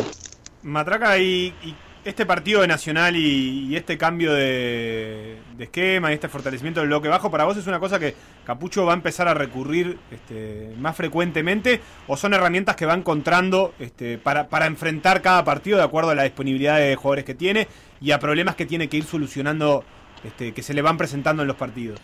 Matraca 0.62 1.18
y 1.18 1.76
este 2.06 2.24
partido 2.24 2.60
de 2.60 2.68
Nacional 2.68 3.16
y, 3.16 3.74
este 3.74 3.98
cambio 3.98 4.32
de, 4.32 5.38
esquema 5.58 6.12
y 6.12 6.14
este 6.14 6.28
fortalecimiento 6.28 6.78
del 6.78 6.88
bloque 6.88 7.08
bajo, 7.08 7.32
¿para 7.32 7.44
vos 7.44 7.56
es 7.56 7.66
una 7.66 7.80
cosa 7.80 7.98
que 7.98 8.14
Capucho 8.44 8.86
va 8.86 8.92
a 8.92 8.94
empezar 8.94 9.26
a 9.26 9.34
recurrir 9.34 9.98
este, 10.12 10.72
más 10.78 10.96
frecuentemente 10.96 11.80
o 12.06 12.16
son 12.16 12.32
herramientas 12.32 12.76
que 12.76 12.86
va 12.86 12.94
encontrando 12.94 13.74
este, 13.80 14.18
para, 14.18 14.46
enfrentar 14.66 15.20
cada 15.20 15.42
partido 15.42 15.78
de 15.78 15.84
acuerdo 15.84 16.10
a 16.10 16.14
la 16.14 16.22
disponibilidad 16.22 16.78
de 16.78 16.94
jugadores 16.94 17.24
que 17.24 17.34
tiene 17.34 17.66
y 18.00 18.12
a 18.12 18.20
problemas 18.20 18.54
que 18.54 18.66
tiene 18.66 18.88
que 18.88 18.98
ir 18.98 19.04
solucionando, 19.04 19.84
este, 20.22 20.54
que 20.54 20.62
se 20.62 20.74
le 20.74 20.82
van 20.82 20.96
presentando 20.96 21.42
en 21.42 21.48
los 21.48 21.56
partidos? 21.56 21.98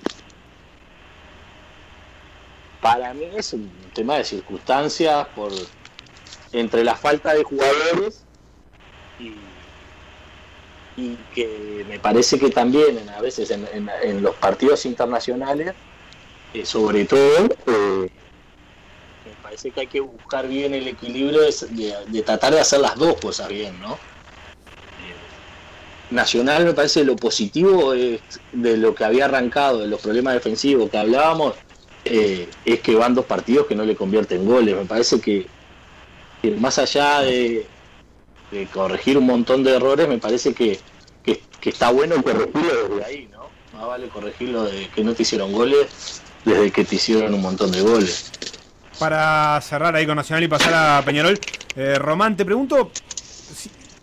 Para 2.80 3.14
mí 3.14 3.28
es 3.36 3.52
un 3.52 3.70
tema 3.94 4.16
de 4.16 4.24
circunstancias 4.24 5.28
por 5.36 5.52
entre 6.52 6.82
la 6.82 6.96
falta 6.96 7.32
de 7.34 7.44
jugadores 7.44 8.24
y 9.20 9.32
y 10.96 11.16
que 11.34 11.84
me 11.88 11.98
parece 11.98 12.38
que 12.38 12.50
también 12.50 13.08
a 13.08 13.20
veces 13.20 13.50
en, 13.50 14.22
los 14.22 14.34
partidos 14.36 14.84
internacionales, 14.84 15.74
eh, 16.52 16.66
sobre 16.66 17.04
todo, 17.04 17.46
eh, 17.66 18.10
me 19.24 19.32
parece 19.42 19.70
que 19.70 19.80
hay 19.80 19.86
que 19.86 20.00
buscar 20.00 20.46
bien 20.46 20.74
el 20.74 20.86
equilibrio 20.88 21.40
de, 21.40 22.22
tratar 22.22 22.52
de 22.52 22.60
hacer 22.60 22.80
las 22.80 22.96
dos 22.96 23.18
cosas 23.20 23.48
bien, 23.48 23.80
¿no? 23.80 23.94
Eh, 23.94 23.98
Nacional 26.10 26.66
me 26.66 26.74
parece 26.74 27.04
lo 27.04 27.16
positivo 27.16 27.92
de 27.92 28.20
lo 28.52 28.94
que 28.94 29.04
había 29.04 29.24
arrancado, 29.24 29.80
de 29.80 29.86
los 29.86 30.00
problemas 30.00 30.34
defensivos 30.34 30.90
que 30.90 30.98
hablábamos, 30.98 31.54
es 32.04 32.80
que 32.80 32.94
van 32.96 33.14
dos 33.14 33.24
partidos 33.24 33.66
que 33.66 33.74
no 33.76 33.84
le 33.84 33.96
convierten 33.96 34.44
goles. 34.44 34.76
Me 34.76 34.84
parece 34.84 35.20
que, 35.20 35.46
más 36.58 36.78
allá 36.78 37.20
de, 37.20 37.66
corregir 38.72 39.18
un 39.18 39.26
montón 39.26 39.64
de 39.64 39.76
errores, 39.76 40.08
me 40.08 40.18
parece 40.18 40.54
que, 40.54 40.78
está 41.62 41.90
bueno 41.90 42.20
corregirlo 42.22 42.88
desde 42.88 43.04
ahí, 43.04 43.28
¿no? 43.30 43.46
Más 43.72 43.86
vale 43.86 44.08
corregirlo 44.08 44.64
de 44.64 44.88
que 44.88 45.04
no 45.04 45.14
te 45.14 45.22
hicieron 45.22 45.52
goles 45.52 46.20
desde 46.44 46.72
que 46.72 46.84
te 46.84 46.96
hicieron 46.96 47.32
un 47.32 47.40
montón 47.40 47.70
de 47.70 47.80
goles. 47.80 48.32
Para 48.98 49.60
cerrar 49.60 49.94
ahí 49.94 50.04
con 50.04 50.16
Nacional 50.16 50.42
y 50.42 50.48
pasar 50.48 50.74
a 50.74 51.04
Peñarol, 51.04 51.38
eh, 51.76 51.94
Román, 51.98 52.36
te 52.36 52.44
pregunto 52.44 52.90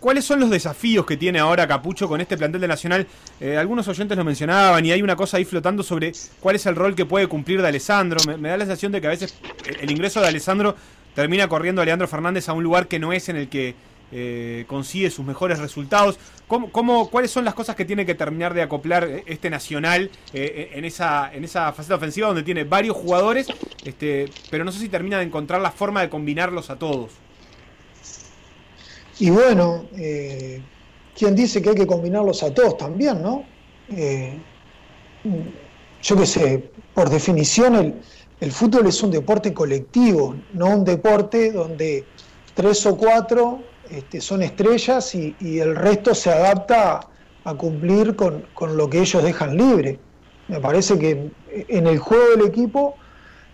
¿Cuáles 0.00 0.24
son 0.24 0.40
los 0.40 0.48
desafíos 0.48 1.04
que 1.04 1.18
tiene 1.18 1.38
ahora 1.38 1.68
Capucho 1.68 2.08
con 2.08 2.22
este 2.22 2.38
plantel 2.38 2.62
de 2.62 2.68
Nacional? 2.68 3.06
Eh, 3.38 3.58
algunos 3.58 3.86
oyentes 3.86 4.16
lo 4.16 4.24
mencionaban 4.24 4.84
y 4.86 4.92
hay 4.92 5.02
una 5.02 5.14
cosa 5.14 5.36
ahí 5.36 5.44
flotando 5.44 5.82
sobre 5.82 6.12
cuál 6.40 6.56
es 6.56 6.64
el 6.64 6.74
rol 6.74 6.94
que 6.94 7.04
puede 7.04 7.26
cumplir 7.26 7.60
de 7.60 7.68
Alessandro. 7.68 8.18
Me, 8.38 8.48
da 8.48 8.56
la 8.56 8.64
sensación 8.64 8.92
de 8.92 9.02
que 9.02 9.08
a 9.08 9.10
veces 9.10 9.34
el 9.78 9.90
ingreso 9.90 10.22
de 10.22 10.28
Alessandro 10.28 10.74
termina 11.14 11.48
corriendo 11.48 11.82
a 11.82 11.84
Leandro 11.84 12.08
Fernández 12.08 12.48
a 12.48 12.54
un 12.54 12.64
lugar 12.64 12.88
que 12.88 12.98
no 12.98 13.12
es 13.12 13.28
en 13.28 13.36
el 13.36 13.50
que 13.50 13.74
eh, 14.12 14.64
consigue 14.66 15.10
sus 15.10 15.24
mejores 15.24 15.58
resultados. 15.58 16.18
¿Cómo, 16.46 17.10
cuáles 17.10 17.30
son 17.30 17.44
las 17.44 17.54
cosas 17.54 17.76
que 17.76 17.84
tiene 17.84 18.04
que 18.04 18.16
terminar 18.16 18.54
de 18.54 18.62
acoplar 18.62 19.08
este 19.26 19.50
Nacional 19.50 20.10
eh, 20.32 20.70
en, 20.74 20.84
esa, 20.84 21.32
en 21.32 21.44
esa 21.44 21.72
faceta 21.72 21.94
ofensiva 21.94 22.26
donde 22.26 22.42
tiene 22.42 22.64
varios 22.64 22.96
jugadores, 22.96 23.46
este, 23.84 24.28
pero 24.50 24.64
no 24.64 24.72
sé 24.72 24.80
si 24.80 24.88
termina 24.88 25.18
de 25.18 25.24
encontrar 25.24 25.60
la 25.60 25.70
forma 25.70 26.00
de 26.00 26.10
combinarlos 26.10 26.70
a 26.70 26.76
todos? 26.76 27.12
Y 29.20 29.28
bueno, 29.28 29.84
eh, 29.96 30.60
¿quién 31.16 31.36
dice 31.36 31.60
que 31.60 31.68
hay 31.68 31.74
que 31.74 31.86
combinarlos 31.86 32.42
a 32.42 32.52
todos 32.52 32.78
también, 32.78 33.22
no? 33.22 33.44
Eh, 33.90 34.38
yo 36.02 36.16
qué 36.16 36.26
sé, 36.26 36.70
por 36.94 37.10
definición 37.10 38.00
el, 38.40 38.52
fútbol 38.52 38.86
es 38.86 39.02
un 39.02 39.10
deporte 39.10 39.52
colectivo, 39.52 40.34
no 40.54 40.68
un 40.68 40.84
deporte 40.84 41.52
donde 41.52 42.06
tres 42.54 42.86
o 42.86 42.96
cuatro 42.96 43.60
este, 43.90 44.20
son 44.20 44.42
estrellas 44.42 45.14
y, 45.14 45.34
el 45.40 45.74
resto 45.76 46.14
se 46.14 46.30
adapta 46.30 47.00
a, 47.44 47.54
cumplir 47.54 48.16
con, 48.16 48.44
lo 48.76 48.88
que 48.88 49.00
ellos 49.00 49.22
dejan 49.22 49.56
libre. 49.56 49.98
Me 50.48 50.60
parece 50.60 50.98
que 50.98 51.30
en 51.50 51.86
el 51.86 51.98
juego 51.98 52.30
del 52.36 52.46
equipo 52.46 52.96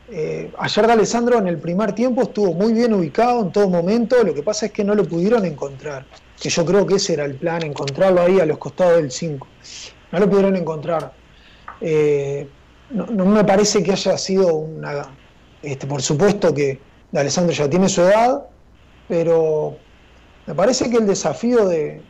eh, 0.08 0.52
ayer 0.58 0.86
de 0.86 0.92
Alessandro 0.92 1.38
en 1.38 1.48
el 1.48 1.58
primer 1.58 1.92
tiempo 1.92 2.22
estuvo 2.22 2.52
muy 2.52 2.72
bien 2.72 2.94
ubicado 2.94 3.40
en 3.42 3.50
todo 3.50 3.68
momento, 3.68 4.22
lo 4.22 4.34
que 4.34 4.42
pasa 4.42 4.66
es 4.66 4.72
que 4.72 4.84
no 4.84 4.94
lo 4.94 5.04
pudieron 5.04 5.44
encontrar, 5.44 6.06
que 6.40 6.48
yo 6.48 6.64
creo 6.64 6.86
que 6.86 6.94
ese 6.94 7.14
era 7.14 7.24
el 7.24 7.34
plan, 7.34 7.64
encontrarlo 7.64 8.20
ahí 8.20 8.38
a 8.38 8.46
los 8.46 8.58
costados 8.58 8.96
del 8.96 9.10
5. 9.10 9.46
No 10.12 10.18
lo 10.20 10.30
pudieron 10.30 10.54
encontrar. 10.54 11.12
Eh, 11.80 12.48
no, 12.90 13.24
me 13.24 13.44
parece 13.44 13.82
que 13.82 13.92
haya 13.92 14.16
sido 14.16 14.54
una... 14.54 15.08
Este, 15.62 15.86
por 15.86 16.00
supuesto 16.00 16.54
que 16.54 16.78
de 17.10 17.20
Alessandro 17.20 17.52
ya 17.52 17.68
tiene 17.68 17.88
su 17.88 18.02
edad, 18.02 18.46
pero 19.08 19.76
me 20.46 20.54
parece 20.54 20.90
que 20.90 20.96
el 20.96 21.06
desafío 21.06 21.66
de, 21.66 22.02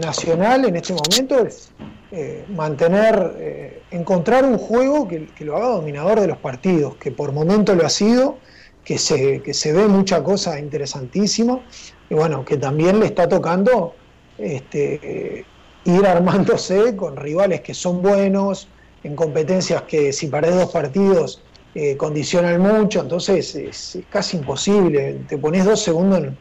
Nacional 0.00 0.64
en 0.64 0.76
este 0.76 0.94
momento 0.94 1.44
es 1.44 1.70
eh, 2.10 2.46
mantener, 2.48 3.34
eh, 3.36 3.82
encontrar 3.90 4.46
un 4.46 4.56
juego 4.56 5.06
que, 5.06 5.28
lo 5.40 5.56
haga 5.56 5.66
dominador 5.66 6.20
de 6.20 6.26
los 6.26 6.38
partidos, 6.38 6.96
que 6.96 7.10
por 7.10 7.32
momento 7.32 7.74
lo 7.74 7.84
ha 7.84 7.90
sido, 7.90 8.38
que 8.82 8.96
se, 8.96 9.42
que 9.42 9.52
se 9.52 9.74
ve 9.74 9.86
mucha 9.86 10.22
cosa 10.22 10.58
interesantísima, 10.58 11.60
y 12.08 12.14
bueno, 12.14 12.46
que 12.46 12.56
también 12.56 12.98
le 12.98 13.04
está 13.04 13.28
tocando 13.28 13.94
este, 14.38 15.44
ir 15.84 16.06
armándose 16.06 16.96
con 16.96 17.16
rivales 17.16 17.60
que 17.60 17.74
son 17.74 18.00
buenos, 18.00 18.68
en 19.04 19.14
competencias 19.14 19.82
que 19.82 20.12
si 20.12 20.26
pares 20.26 20.54
dos 20.54 20.70
partidos 20.70 21.42
eh, 21.74 21.96
condicionan 21.96 22.60
mucho, 22.60 23.00
entonces 23.00 23.54
es, 23.54 23.98
casi 24.10 24.38
imposible, 24.38 25.20
te 25.28 25.38
pones 25.38 25.64
dos 25.64 25.80
segundos 25.80 26.20
en, 26.20 26.38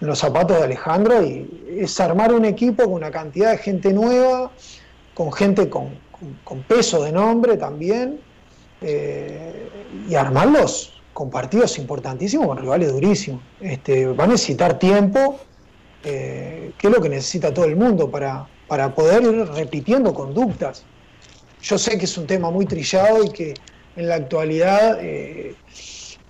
los 0.00 0.18
zapatos 0.18 0.58
de 0.58 0.64
Alejandro 0.64 1.22
y 1.22 1.78
es 1.78 1.98
armar 2.00 2.32
un 2.32 2.44
equipo 2.44 2.84
con 2.84 2.94
una 2.94 3.10
cantidad 3.10 3.52
de 3.52 3.58
gente 3.58 3.92
nueva, 3.92 4.50
con 5.14 5.32
gente 5.32 5.68
con, 5.68 5.98
peso 6.68 7.04
de 7.04 7.12
nombre 7.12 7.56
también, 7.56 8.20
eh, 8.80 9.68
y 10.08 10.14
armarlos 10.14 11.00
con 11.12 11.30
partidos 11.30 11.78
importantísimos, 11.78 12.46
con 12.46 12.58
rivales 12.58 12.92
durísimos. 12.92 13.40
Este, 13.60 14.06
va 14.06 14.24
a 14.24 14.26
necesitar 14.26 14.78
tiempo, 14.78 15.38
eh, 16.04 16.72
que 16.76 16.86
es 16.88 16.92
lo 16.92 17.00
que 17.00 17.08
necesita 17.08 17.52
todo 17.54 17.64
el 17.64 17.76
mundo 17.76 18.10
para, 18.10 18.46
para 18.68 18.94
poder 18.94 19.22
ir 19.22 19.46
repitiendo 19.48 20.12
conductas. 20.12 20.84
Yo 21.62 21.78
sé 21.78 21.98
que 21.98 22.04
es 22.04 22.18
un 22.18 22.26
tema 22.26 22.50
muy 22.50 22.66
trillado 22.66 23.24
y 23.24 23.30
que 23.30 23.54
en 23.96 24.08
la 24.08 24.16
actualidad 24.16 24.98
eh, 25.00 25.54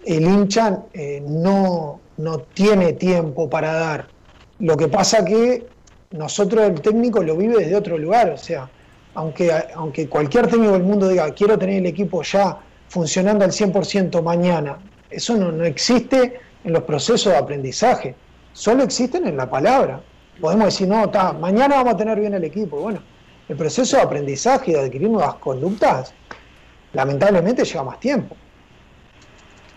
el 0.07 0.25
hincha 0.25 0.85
no, 1.23 2.01
no 2.17 2.39
tiene 2.39 2.93
tiempo 2.95 3.51
para 3.51 3.73
dar. 3.73 4.09
Lo 4.59 4.77
que 4.77 4.89
pasa 4.89 5.25
que 5.25 5.67
nosotros 6.13 6.65
el 6.65 6.81
técnico 6.81 7.23
lo 7.23 7.37
vive 7.37 7.59
desde 7.59 7.77
otro 7.77 7.99
lugar, 7.99 8.31
o 8.31 8.39
sea, 8.39 8.71
aunque, 9.15 9.51
aunque 9.75 10.09
cualquier 10.09 10.47
técnico 10.47 10.73
del 10.73 10.83
mundo 10.83 11.09
diga, 11.09 11.31
quiero 11.33 11.59
tener 11.59 11.79
el 11.79 11.87
equipo 11.87 12.23
ya 12.23 12.59
funcionando 12.89 13.45
al 13.45 13.51
100% 13.51 14.23
mañana, 14.23 14.79
eso 15.11 15.37
no, 15.37 15.65
existe 15.65 16.41
en 16.65 16.73
los 16.73 16.83
procesos 16.85 17.33
de 17.33 17.39
aprendizaje, 17.39 18.15
solo 18.53 18.83
existen 18.83 19.27
en 19.27 19.37
la 19.37 19.49
palabra. 19.49 20.01
Podemos 20.41 20.67
decir, 20.67 20.89
no, 20.89 21.09
ta, 21.09 21.33
mañana 21.33 21.77
vamos 21.77 21.95
a 21.95 21.97
tener 21.97 22.21
bien 22.21 22.35
el 22.35 22.45
equipo. 22.45 22.79
Bueno, 22.79 23.01
el 23.49 23.57
proceso 23.57 23.97
de 23.97 24.03
aprendizaje 24.03 24.71
y 24.71 24.75
de 24.75 24.81
adquirir 24.81 25.09
nuevas 25.09 25.37
conductas, 25.37 26.13
lamentablemente 26.93 27.65
lleva 27.65 27.85
más 27.85 28.01
tiempo. 28.01 28.37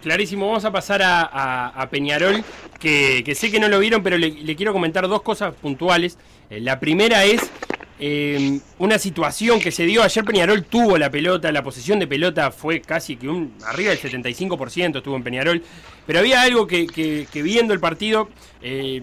Clarísimo, 0.02 0.48
vamos 0.48 0.64
a 0.64 0.72
pasar 0.72 1.02
a, 1.04 1.88
Peñarol, 1.92 2.44
que, 2.80 3.34
sé 3.36 3.52
que 3.52 3.60
no 3.60 3.68
lo 3.68 3.80
vieron, 3.80 4.02
pero 4.02 4.18
le, 4.18 4.56
quiero 4.56 4.72
comentar 4.72 5.08
dos 5.08 5.22
cosas 5.22 5.54
puntuales. 5.56 6.18
Eh, 6.50 6.62
la 6.62 6.80
primera 6.80 7.26
es 7.26 7.52
eh, 8.00 8.60
una 8.78 8.98
situación 8.98 9.60
que 9.60 9.72
se 9.72 9.86
dio. 9.86 10.02
Ayer 10.02 10.24
Peñarol 10.24 10.64
tuvo 10.64 10.98
la 10.98 11.12
pelota, 11.12 11.52
la 11.52 11.64
posesión 11.64 12.00
de 12.00 12.08
pelota 12.08 12.50
fue 12.50 12.80
casi 12.80 13.18
que 13.18 13.28
un 13.28 13.54
arriba 13.66 13.90
del 13.90 14.00
75% 14.00 14.98
estuvo 14.98 15.16
en 15.16 15.24
Peñarol. 15.24 15.62
Pero 16.08 16.20
había 16.20 16.42
algo 16.42 16.66
que, 16.66 17.28
viendo 17.34 17.74
el 17.74 17.80
partido 17.80 18.30
eh, 18.62 19.02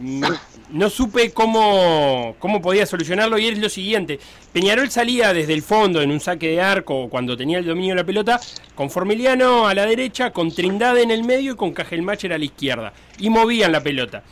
no 0.70 0.90
supe 0.90 1.30
cómo, 1.30 2.34
cómo 2.38 2.60
podía 2.60 2.84
solucionarlo 2.84 3.38
y 3.38 3.46
es 3.46 3.58
lo 3.58 3.68
siguiente. 3.68 4.18
Peñarol 4.52 4.90
salía 4.90 5.32
desde 5.32 5.52
el 5.52 5.62
fondo 5.62 6.02
en 6.02 6.10
un 6.10 6.18
saque 6.18 6.48
de 6.48 6.60
arco 6.60 7.08
cuando 7.08 7.36
tenía 7.36 7.58
el 7.58 7.66
dominio 7.66 7.94
de 7.94 8.00
la 8.00 8.06
pelota 8.06 8.40
con 8.74 8.90
Formiliano 8.90 9.68
a 9.68 9.74
la 9.74 9.86
derecha, 9.86 10.32
con 10.32 10.52
Trindade 10.52 11.02
en 11.02 11.10
el 11.10 11.22
medio 11.22 11.52
y 11.52 11.56
con 11.56 11.72
Cajelmacher 11.72 12.32
a 12.32 12.38
la 12.38 12.44
izquierda. 12.44 12.92
Y 13.18 13.30
movían 13.30 13.72
la 13.72 13.82
pelota. 13.82 14.24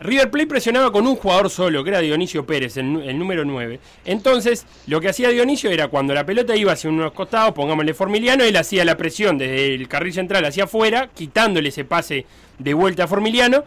River 0.00 0.30
Plate 0.30 0.46
presionaba 0.46 0.90
con 0.90 1.06
un 1.06 1.16
jugador 1.16 1.50
solo, 1.50 1.84
que 1.84 1.90
era 1.90 2.00
Dionisio 2.00 2.46
Pérez, 2.46 2.78
el, 2.78 3.18
número 3.18 3.44
9. 3.44 3.78
Entonces, 4.06 4.66
lo 4.86 5.00
que 5.00 5.10
hacía 5.10 5.28
Dionisio 5.28 5.70
era 5.70 5.88
cuando 5.88 6.14
la 6.14 6.24
pelota 6.24 6.56
iba 6.56 6.72
hacia 6.72 6.88
unos 6.88 7.12
costados, 7.12 7.52
pongámosle 7.52 7.92
Formiliano, 7.92 8.42
él 8.42 8.56
hacía 8.56 8.84
la 8.84 8.96
presión 8.96 9.36
desde 9.36 9.74
el 9.74 9.88
carril 9.88 10.14
central 10.14 10.44
hacia 10.46 10.64
afuera, 10.64 11.10
quitándole 11.14 11.68
ese 11.68 11.84
pase 11.84 12.24
de 12.58 12.74
vuelta 12.74 13.04
a 13.04 13.08
Formiliano. 13.08 13.62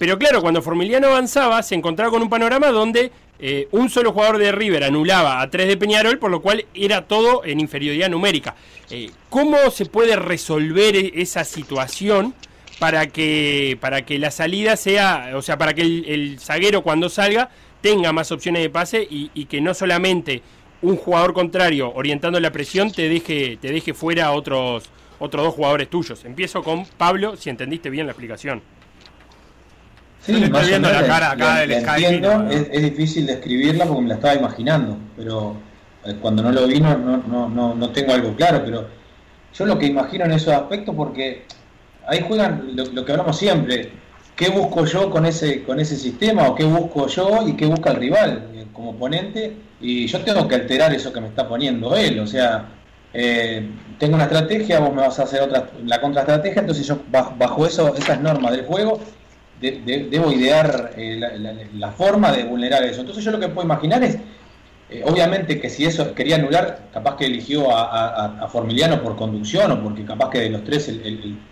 Pero 0.00 0.18
claro, 0.18 0.42
cuando 0.42 0.62
Formiliano 0.62 1.06
avanzaba, 1.06 1.62
se 1.62 1.76
encontraba 1.76 2.10
con 2.10 2.22
un 2.22 2.28
panorama 2.28 2.68
donde 2.68 3.12
eh, 3.38 3.68
un 3.70 3.88
solo 3.88 4.12
jugador 4.12 4.38
de 4.38 4.50
River 4.50 4.82
anulaba 4.82 5.40
a 5.40 5.48
tres 5.48 5.68
de 5.68 5.76
Peñarol, 5.76 6.18
por 6.18 6.32
lo 6.32 6.42
cual 6.42 6.66
era 6.74 7.06
todo 7.06 7.44
en 7.44 7.60
inferioridad 7.60 8.08
numérica. 8.08 8.56
Eh, 8.90 9.10
¿Cómo 9.30 9.70
se 9.70 9.86
puede 9.86 10.16
resolver 10.16 10.96
e-, 10.96 11.12
esa 11.14 11.44
situación? 11.44 12.34
Para 12.78 13.08
que, 13.08 13.76
para 13.80 14.02
que 14.02 14.18
la 14.18 14.30
salida 14.30 14.76
sea, 14.76 15.30
o 15.34 15.42
sea, 15.42 15.58
para 15.58 15.74
que 15.74 15.82
el, 15.82 16.38
zaguero 16.40 16.82
cuando 16.82 17.08
salga 17.08 17.50
tenga 17.80 18.12
más 18.12 18.30
opciones 18.32 18.62
de 18.62 18.70
pase 18.70 19.06
y, 19.08 19.44
que 19.46 19.60
no 19.60 19.74
solamente 19.74 20.42
un 20.82 20.96
jugador 20.96 21.32
contrario 21.32 21.92
orientando 21.94 22.38
la 22.38 22.52
presión 22.52 22.92
te 22.92 23.08
deje, 23.08 23.56
te 23.60 23.72
deje 23.72 23.94
fuera 23.94 24.26
a 24.26 24.32
otros, 24.32 24.84
otros 25.18 25.44
dos 25.44 25.54
jugadores 25.54 25.88
tuyos. 25.88 26.24
Empiezo 26.24 26.62
con 26.62 26.84
Pablo, 26.84 27.36
si 27.36 27.50
entendiste 27.50 27.90
bien 27.90 28.06
la 28.06 28.12
explicación. 28.12 28.62
Sí, 30.20 30.42
estoy 30.42 30.68
viendo 30.68 30.90
la 30.90 31.06
cara 31.06 31.30
acá 31.32 31.60
del 31.60 31.72
entiendo, 31.72 32.48
es, 32.50 32.82
difícil 32.82 33.26
describirla 33.26 33.86
porque 33.86 34.02
me 34.02 34.08
la 34.08 34.14
estaba 34.16 34.34
imaginando, 34.34 34.98
pero 35.16 35.56
eh, 36.04 36.16
cuando 36.20 36.42
no 36.42 36.52
lo 36.52 36.66
vi 36.66 36.80
no, 36.80 36.96
no, 36.96 37.48
no, 37.48 37.74
no 37.74 37.90
tengo 37.90 38.12
algo 38.12 38.34
claro, 38.34 38.62
pero 38.64 38.88
yo 39.54 39.66
lo 39.66 39.78
que 39.78 39.86
imagino 39.86 40.24
en 40.24 40.32
esos 40.32 40.52
aspectos 40.52 40.94
porque 40.94 41.44
ahí 42.08 42.24
juegan 42.26 42.72
lo, 42.74 43.04
que 43.04 43.12
hablamos 43.12 43.38
siempre. 43.38 43.92
¿Qué 44.34 44.50
busco 44.50 44.84
yo 44.84 45.10
con 45.10 45.26
ese, 45.26 45.62
con 45.64 45.80
ese 45.80 45.96
sistema 45.96 46.48
o 46.48 46.54
qué 46.54 46.64
busco 46.64 47.06
yo 47.08 47.46
y 47.46 47.54
qué 47.54 47.66
busca 47.66 47.90
el 47.90 47.96
rival 47.96 48.48
eh, 48.54 48.66
como 48.72 48.90
oponente? 48.90 49.56
Y 49.80 50.06
yo 50.06 50.20
tengo 50.20 50.46
que 50.48 50.54
alterar 50.54 50.94
eso 50.94 51.12
que 51.12 51.20
me 51.20 51.28
está 51.28 51.48
poniendo 51.48 51.94
él. 51.96 52.20
O 52.20 52.26
sea, 52.26 52.68
eh, 53.12 53.68
tengo 53.98 54.14
una 54.14 54.24
estrategia, 54.24 54.80
vos 54.80 54.94
me 54.94 55.02
vas 55.02 55.18
a 55.18 55.24
hacer 55.24 55.42
otra, 55.42 55.70
la 55.84 56.00
contraestrategia, 56.00 56.60
entonces 56.60 56.86
yo 56.86 57.00
bajo 57.10 57.66
eso, 57.66 57.94
esas 57.94 58.20
normas 58.20 58.52
del 58.52 58.64
juego 58.64 59.00
debo 59.60 60.30
idear 60.30 60.92
eh, 60.96 61.20
la, 61.74 61.90
forma 61.90 62.30
de 62.32 62.44
vulnerar 62.44 62.84
eso. 62.84 63.00
Entonces 63.00 63.24
yo 63.24 63.32
lo 63.32 63.40
que 63.40 63.48
puedo 63.48 63.66
imaginar 63.66 64.02
es 64.04 64.18
eh, 64.90 65.02
obviamente 65.04 65.60
que 65.60 65.68
si 65.68 65.84
eso 65.84 66.14
quería 66.14 66.36
anular, 66.36 66.88
capaz 66.92 67.16
que 67.16 67.26
eligió 67.26 67.68
a, 67.70 68.48
Formiliano 68.50 69.02
por 69.02 69.16
conducción 69.16 69.70
o 69.70 69.82
porque 69.82 70.04
capaz 70.04 70.30
que 70.30 70.40
de 70.40 70.50
los 70.50 70.64
tres 70.64 70.90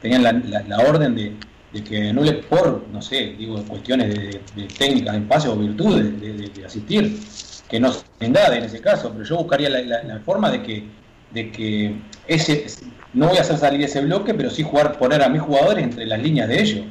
tenían 0.01 0.23
la, 0.23 0.79
orden 0.79 1.15
de, 1.15 1.35
que 1.83 2.09
anule 2.09 2.35
por, 2.35 2.87
no 2.91 3.03
sé, 3.03 3.35
digo, 3.39 3.63
cuestiones 3.65 4.15
de, 4.15 4.41
técnicas 4.79 5.13
de 5.15 5.21
espacio 5.21 5.53
o 5.53 5.57
virtudes 5.57 6.19
de, 6.21 6.65
asistir, 6.65 7.21
que 7.69 7.79
no 7.79 7.93
se 7.93 8.05
engade 8.21 8.57
en 8.57 8.65
ese 8.65 8.81
caso, 8.81 9.11
pero 9.13 9.25
yo 9.25 9.37
buscaría 9.37 9.69
la, 9.69 10.19
forma 10.21 10.51
de 10.51 10.63
que, 10.63 10.85
de 11.33 11.53
que 11.53 11.95
ese, 12.27 12.67
no 13.13 13.29
voy 13.29 13.37
a 13.37 13.43
hacer 13.43 13.59
salir 13.59 13.83
ese 13.83 14.01
bloque, 14.01 14.33
pero 14.33 14.49
sí 14.49 14.63
jugar, 14.63 14.97
poner 14.97 15.23
a 15.23 15.29
mis 15.29 15.43
jugadores 15.43 15.85
entre 15.85 16.07
las 16.07 16.23
líneas 16.23 16.49
de 16.49 16.63
ellos 16.63 16.85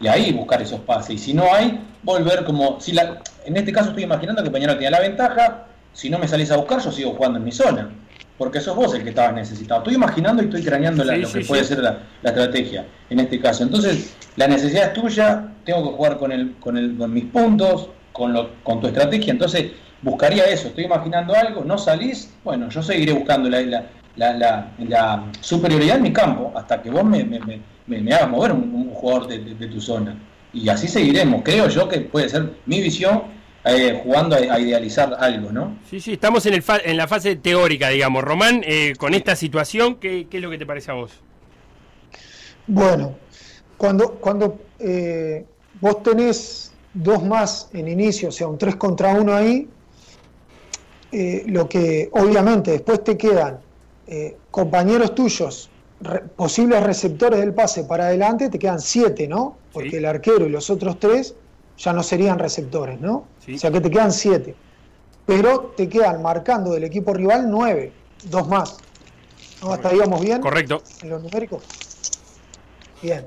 y 0.00 0.08
ahí 0.08 0.32
buscar 0.32 0.60
esos 0.60 0.80
pases. 0.80 1.14
Y 1.14 1.18
si 1.18 1.34
no 1.34 1.54
hay, 1.54 1.80
volver 2.02 2.44
como. 2.44 2.80
si 2.80 2.92
la 2.92 3.22
En 3.44 3.56
este 3.56 3.72
caso 3.72 3.90
estoy 3.90 4.02
imaginando 4.02 4.42
que 4.42 4.50
Peñarol 4.50 4.76
tenía 4.76 4.90
la 4.90 5.00
ventaja, 5.00 5.66
si 5.92 6.10
no 6.10 6.18
me 6.18 6.28
salís 6.28 6.50
a 6.50 6.56
buscar, 6.56 6.80
yo 6.80 6.90
sigo 6.90 7.12
jugando 7.12 7.38
en 7.38 7.44
mi 7.44 7.52
zona. 7.52 7.90
Porque 8.38 8.60
sos 8.60 8.74
vos 8.74 8.94
el 8.94 9.02
que 9.02 9.10
estabas 9.10 9.34
necesitado. 9.34 9.80
Estoy 9.82 9.94
imaginando 9.94 10.42
y 10.42 10.46
estoy 10.46 10.64
craneando 10.64 11.04
lo 11.04 11.30
que 11.30 11.40
puede 11.40 11.64
ser 11.64 11.78
la, 11.78 11.98
estrategia 12.22 12.86
en 13.10 13.20
este 13.20 13.38
caso. 13.38 13.62
Entonces, 13.62 14.14
la 14.36 14.48
necesidad 14.48 14.86
es 14.86 14.92
tuya, 14.94 15.48
tengo 15.64 15.90
que 15.90 15.96
jugar 15.96 16.18
con, 16.18 16.32
el, 16.32 16.54
con, 16.56 16.76
el, 16.76 16.96
con 16.96 17.12
mis 17.12 17.26
puntos, 17.26 17.88
con, 18.12 18.32
lo, 18.32 18.50
con 18.64 18.80
tu 18.80 18.88
estrategia. 18.88 19.32
Entonces, 19.32 19.72
buscaría 20.00 20.44
eso. 20.44 20.68
Estoy 20.68 20.84
imaginando 20.84 21.34
algo, 21.34 21.62
no 21.64 21.78
salís, 21.78 22.32
bueno, 22.42 22.68
yo 22.70 22.82
seguiré 22.82 23.12
buscando 23.12 23.48
la, 23.48 23.84
la, 24.16 25.24
superioridad 25.40 25.96
en 25.98 26.02
mi 26.02 26.12
campo 26.12 26.52
hasta 26.56 26.82
que 26.82 26.90
vos 26.90 27.04
me, 27.04 27.24
me, 27.24 28.14
hagas 28.14 28.28
mover 28.28 28.52
un, 28.52 28.90
jugador 28.92 29.28
de, 29.28 29.38
de, 29.38 29.66
tu 29.68 29.80
zona. 29.80 30.16
Y 30.52 30.68
así 30.68 30.88
seguiremos. 30.88 31.42
Creo 31.44 31.68
yo 31.68 31.88
que 31.88 32.00
puede 32.00 32.28
ser 32.28 32.50
mi 32.66 32.80
visión 32.80 33.22
eh, 33.64 34.00
jugando 34.02 34.34
a, 34.34 34.58
idealizar 34.58 35.16
algo, 35.18 35.52
¿no? 35.52 35.78
Sí, 35.88 36.00
sí, 36.00 36.14
estamos 36.14 36.44
en, 36.46 36.54
el 36.54 36.64
en 36.84 36.96
la 36.96 37.06
fase 37.06 37.36
teórica, 37.36 37.90
digamos. 37.90 38.24
Román, 38.24 38.62
eh, 38.66 38.94
con 38.98 39.14
esta 39.14 39.36
situación, 39.36 39.96
¿qué, 39.96 40.26
es 40.30 40.42
lo 40.42 40.50
que 40.50 40.58
te 40.58 40.66
parece 40.66 40.90
a 40.90 40.94
vos? 40.94 41.12
Bueno, 42.66 43.14
cuando, 43.76 44.14
cuando 44.14 44.58
eh, 44.80 45.44
vos 45.80 46.02
tenés 46.02 46.72
dos 46.92 47.22
más 47.22 47.70
en 47.72 47.86
inicio, 47.86 48.30
o 48.30 48.32
sea, 48.32 48.48
un 48.48 48.58
3 48.58 48.74
contra 48.76 49.14
1 49.14 49.34
ahí, 49.34 49.68
lo 51.46 51.68
que 51.68 52.08
obviamente 52.12 52.70
después 52.72 53.04
te 53.04 53.18
quedan 53.18 53.58
compañeros 54.50 55.14
tuyos, 55.14 55.70
posibles 56.36 56.82
receptores 56.82 57.38
del 57.38 57.54
pase 57.54 57.84
para 57.84 58.06
adelante, 58.06 58.48
te 58.48 58.58
quedan 58.58 58.80
7, 58.80 59.28
¿no? 59.28 59.56
Porque 59.72 59.98
el 59.98 60.06
arquero 60.06 60.46
y 60.46 60.48
los 60.48 60.70
otros 60.70 60.98
tres 60.98 61.34
ya 61.82 61.92
no 61.92 62.02
serían 62.02 62.38
receptores, 62.38 63.00
¿no? 63.00 63.26
O 63.52 63.58
sea 63.58 63.70
que 63.70 63.80
te 63.80 63.90
quedan 63.90 64.12
siete. 64.12 64.54
Pero 65.26 65.72
te 65.76 65.88
quedan 65.88 66.22
marcando 66.22 66.72
del 66.72 66.84
equipo 66.84 67.12
rival 67.12 67.50
nueve, 67.50 67.92
dos 68.30 68.46
más. 68.48 68.76
¿No? 69.62 69.72
¿Hasta 69.72 69.92
íbamos 69.92 70.20
bien? 70.20 70.40
Correcto. 70.40 70.82
En 71.02 71.10
los 71.10 71.22
numéricos. 71.22 71.62
Bien. 73.02 73.26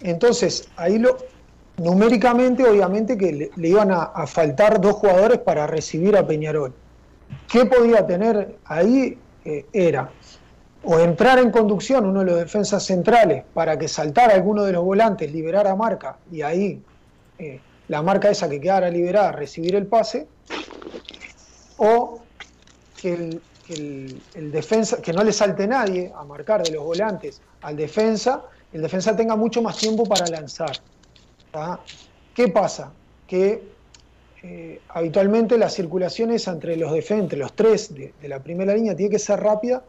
Entonces, 0.00 0.68
ahí 0.76 0.98
lo, 0.98 1.16
numéricamente, 1.76 2.66
obviamente 2.66 3.18
que 3.18 3.50
le, 3.54 3.68
iban 3.68 3.90
a, 3.90 4.26
faltar 4.26 4.80
dos 4.80 4.94
jugadores 4.94 5.38
para 5.38 5.66
recibir 5.66 6.16
a 6.16 6.26
Peñarol. 6.26 6.72
¿Qué 7.50 7.66
podía 7.66 8.06
tener 8.06 8.56
ahí? 8.64 9.18
Eh, 9.44 9.66
era 9.74 10.10
o 10.84 10.98
entrar 10.98 11.38
en 11.38 11.50
conducción 11.50 12.06
uno 12.06 12.20
de 12.20 12.26
los 12.26 12.36
defensas 12.36 12.82
centrales 12.82 13.44
para 13.52 13.78
que 13.78 13.88
saltara 13.88 14.34
alguno 14.34 14.64
de 14.64 14.72
los 14.72 14.84
volantes, 14.84 15.30
liberara 15.32 15.74
marca 15.74 16.16
y 16.30 16.42
ahí 16.42 16.82
eh, 17.38 17.60
la 17.88 18.02
marca 18.02 18.30
esa 18.30 18.48
que 18.48 18.60
quedara 18.60 18.90
liberada 18.90 19.32
recibir 19.32 19.74
el 19.74 19.86
pase, 19.86 20.26
o 21.76 22.20
que 22.96 23.40
el, 23.68 24.52
defensa, 24.52 25.00
que 25.00 25.12
no 25.12 25.24
le 25.24 25.32
salte 25.32 25.66
nadie 25.66 26.12
a 26.14 26.24
marcar 26.24 26.62
de 26.62 26.70
los 26.70 26.84
volantes 26.84 27.40
al 27.62 27.76
defensa, 27.76 28.44
el 28.72 28.82
defensa 28.82 29.16
tenga 29.16 29.36
mucho 29.36 29.62
más 29.62 29.76
tiempo 29.76 30.04
para 30.04 30.26
lanzar. 30.26 30.72
¿Qué 32.34 32.48
pasa? 32.48 32.92
Que 33.26 33.62
eh, 34.42 34.80
habitualmente 34.88 35.56
la 35.56 35.70
circulación 35.70 36.30
es 36.32 36.46
entre 36.48 36.76
los 36.76 36.92
defensores, 36.92 37.38
los 37.38 37.54
tres 37.54 37.94
de, 37.94 38.12
la 38.28 38.42
primera 38.42 38.74
línea, 38.74 38.94
tiene 38.94 39.12
que 39.12 39.18
ser 39.18 39.40
rápida 39.40 39.82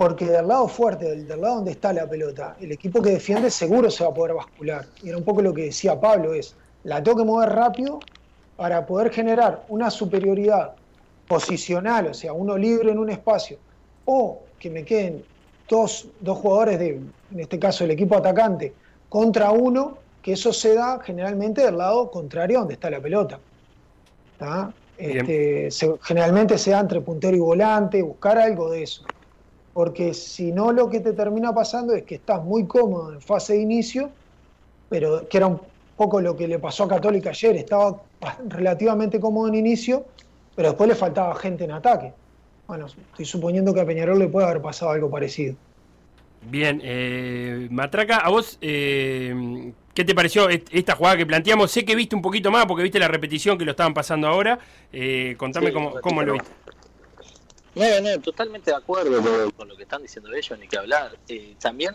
porque 0.00 0.24
del 0.24 0.48
lado 0.48 0.66
fuerte, 0.66 1.14
del, 1.14 1.28
lado 1.28 1.56
donde 1.56 1.72
está 1.72 1.92
la 1.92 2.08
pelota, 2.08 2.56
el 2.58 2.72
equipo 2.72 3.02
que 3.02 3.10
defiende 3.10 3.50
seguro 3.50 3.90
se 3.90 4.02
va 4.02 4.08
a 4.08 4.14
poder 4.14 4.34
bascular. 4.34 4.86
Y 5.02 5.10
era 5.10 5.18
un 5.18 5.24
poco 5.24 5.42
lo 5.42 5.52
que 5.52 5.64
decía 5.64 6.00
Pablo, 6.00 6.32
es, 6.32 6.56
la 6.84 7.02
tengo 7.02 7.18
que 7.18 7.24
mover 7.24 7.50
rápido 7.50 8.00
para 8.56 8.86
poder 8.86 9.12
generar 9.12 9.62
una 9.68 9.90
superioridad 9.90 10.72
posicional, 11.28 12.06
o 12.06 12.14
sea, 12.14 12.32
uno 12.32 12.56
libre 12.56 12.90
en 12.90 12.98
un 12.98 13.10
espacio, 13.10 13.58
o 14.06 14.40
que 14.58 14.70
me 14.70 14.86
queden 14.86 15.22
dos, 15.68 16.08
dos 16.18 16.38
jugadores 16.38 16.78
de, 16.78 16.88
en 17.32 17.40
este 17.40 17.58
caso 17.58 17.84
el 17.84 17.90
equipo 17.90 18.16
atacante, 18.16 18.72
contra 19.10 19.50
uno, 19.50 19.98
que 20.22 20.32
eso 20.32 20.50
se 20.54 20.76
da 20.76 20.98
generalmente 21.04 21.62
del 21.62 21.76
lado 21.76 22.10
contrario 22.10 22.60
donde 22.60 22.72
está 22.72 22.88
la 22.88 23.00
pelota. 23.00 23.38
Este, 24.96 25.68
generalmente 26.00 26.56
se 26.56 26.70
da 26.70 26.80
entre 26.80 27.02
puntero 27.02 27.36
y 27.36 27.40
volante, 27.40 28.00
buscar 28.00 28.38
algo 28.38 28.70
de 28.70 28.84
eso 28.84 29.04
porque 29.72 30.14
si 30.14 30.52
no 30.52 30.72
lo 30.72 30.88
que 30.88 31.00
te 31.00 31.12
termina 31.12 31.54
pasando 31.54 31.94
es 31.94 32.02
que 32.02 32.16
estás 32.16 32.44
muy 32.44 32.66
cómodo 32.66 33.12
en 33.12 33.20
fase 33.20 33.54
de 33.54 33.60
inicio, 33.60 34.10
pero 34.88 35.28
que 35.28 35.36
era 35.36 35.46
un 35.46 35.60
poco 35.96 36.20
lo 36.20 36.36
que 36.36 36.48
le 36.48 36.58
pasó 36.58 36.84
a 36.84 36.88
Católica 36.88 37.30
ayer, 37.30 37.56
estaba 37.56 38.02
relativamente 38.48 39.20
cómodo 39.20 39.48
en 39.48 39.54
inicio, 39.54 40.04
pero 40.56 40.68
después 40.68 40.88
le 40.88 40.94
faltaba 40.94 41.34
gente 41.36 41.64
en 41.64 41.72
ataque. 41.72 42.12
Bueno, 42.66 42.86
estoy 42.86 43.24
suponiendo 43.24 43.74
que 43.74 43.80
a 43.80 43.86
Peñarol 43.86 44.18
le 44.18 44.28
puede 44.28 44.46
haber 44.46 44.62
pasado 44.62 44.92
algo 44.92 45.10
parecido. 45.10 45.54
Bien, 46.42 46.80
eh, 46.82 47.68
Matraca, 47.70 48.16
a 48.16 48.30
vos, 48.30 48.58
eh, 48.62 49.72
¿qué 49.92 50.04
te 50.04 50.14
pareció 50.14 50.48
esta 50.48 50.94
jugada 50.94 51.18
que 51.18 51.26
planteamos? 51.26 51.70
Sé 51.70 51.84
que 51.84 51.94
viste 51.94 52.16
un 52.16 52.22
poquito 52.22 52.50
más 52.50 52.64
porque 52.66 52.82
viste 52.82 52.98
la 52.98 53.08
repetición 53.08 53.58
que 53.58 53.64
lo 53.64 53.72
estaban 53.72 53.92
pasando 53.92 54.26
ahora. 54.26 54.58
Eh, 54.92 55.34
contame 55.36 55.72
cómo, 55.72 56.00
cómo 56.00 56.22
lo 56.22 56.32
viste. 56.34 56.50
No, 57.74 58.00
no, 58.00 58.20
totalmente 58.20 58.70
de 58.70 58.76
acuerdo 58.76 59.52
con, 59.52 59.68
lo 59.68 59.76
que 59.76 59.84
están 59.84 60.02
diciendo 60.02 60.32
ellos, 60.34 60.58
ni 60.58 60.66
que 60.66 60.78
hablar. 60.78 61.16
Eh, 61.28 61.56
también 61.60 61.94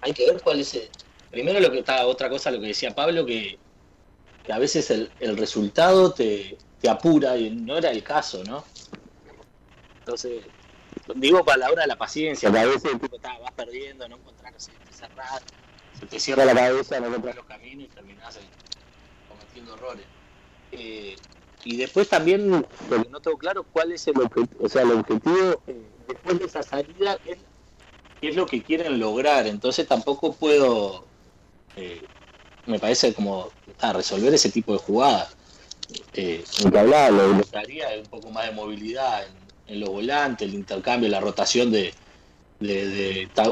hay 0.00 0.12
que 0.12 0.30
ver 0.30 0.40
cuál 0.40 0.60
es 0.60 0.74
el, 0.74 0.88
primero 1.30 1.58
lo 1.58 1.70
que 1.70 1.80
está, 1.80 2.06
otra 2.06 2.30
cosa 2.30 2.50
lo 2.50 2.60
que 2.60 2.68
decía 2.68 2.94
Pablo, 2.94 3.26
que, 3.26 3.58
a 4.48 4.58
veces 4.58 4.90
el, 4.90 5.36
resultado 5.36 6.12
te, 6.12 6.58
apura 6.88 7.36
y 7.36 7.50
no 7.50 7.78
era 7.78 7.90
el 7.90 8.04
caso, 8.04 8.44
¿no? 8.44 8.62
Entonces, 10.00 10.44
digo 11.14 11.42
para 11.44 11.58
la 11.58 11.70
hora 11.70 11.82
de 11.82 11.88
la 11.88 11.96
paciencia, 11.96 12.52
que 12.52 12.58
a 12.58 12.66
veces 12.66 12.84
el 12.92 13.00
tipo 13.00 13.16
está, 13.16 13.38
vas 13.38 13.52
perdiendo, 13.52 14.06
no 14.06 14.16
encontrás, 14.16 14.52
se 14.62 14.72
te 14.72 14.92
cerrás, 14.92 15.42
se 15.98 16.06
te 16.06 16.20
cierra 16.20 16.44
la 16.44 16.54
cabeza, 16.54 17.00
no 17.00 17.06
encontrás 17.06 17.36
los 17.36 17.46
caminos 17.46 17.86
y 17.86 17.88
terminás 17.88 18.38
cometiendo 19.28 19.74
errores. 19.74 20.04
Eh, 20.72 21.16
y 21.64 21.76
después 21.76 22.08
también, 22.08 22.66
porque 22.88 23.08
no 23.10 23.20
tengo 23.20 23.38
claro 23.38 23.64
cuál 23.64 23.92
es 23.92 24.06
el 24.06 24.20
objetivo, 24.20 24.64
o 24.64 24.68
sea, 24.68 24.82
el 24.82 24.92
objetivo 24.92 25.62
eh, 25.66 25.82
después 26.08 26.38
de 26.38 26.44
esa 26.44 26.62
salida, 26.62 27.18
es, 27.24 27.38
lo 28.34 28.46
que 28.46 28.62
quieren 28.62 28.98
lograr. 28.98 29.46
Entonces 29.46 29.86
tampoco 29.86 30.32
puedo, 30.32 31.04
eh, 31.76 32.02
me 32.64 32.78
parece 32.78 33.12
como 33.12 33.50
resolver 33.92 34.32
ese 34.32 34.50
tipo 34.50 34.72
de 34.72 34.78
jugadas. 34.78 35.36
Eh, 36.14 36.42
lo 36.62 36.70
que 36.70 36.78
hablaba, 36.78 37.10
lo, 37.10 37.42
que 37.42 37.42
es 37.42 37.98
un 37.98 38.06
poco 38.06 38.30
más 38.30 38.46
de 38.46 38.52
movilidad 38.52 39.26
en, 39.66 39.80
los 39.80 39.90
volantes, 39.90 40.48
el 40.48 40.54
intercambio, 40.54 41.08
la 41.10 41.20
rotación 41.20 41.70
de, 41.70 41.92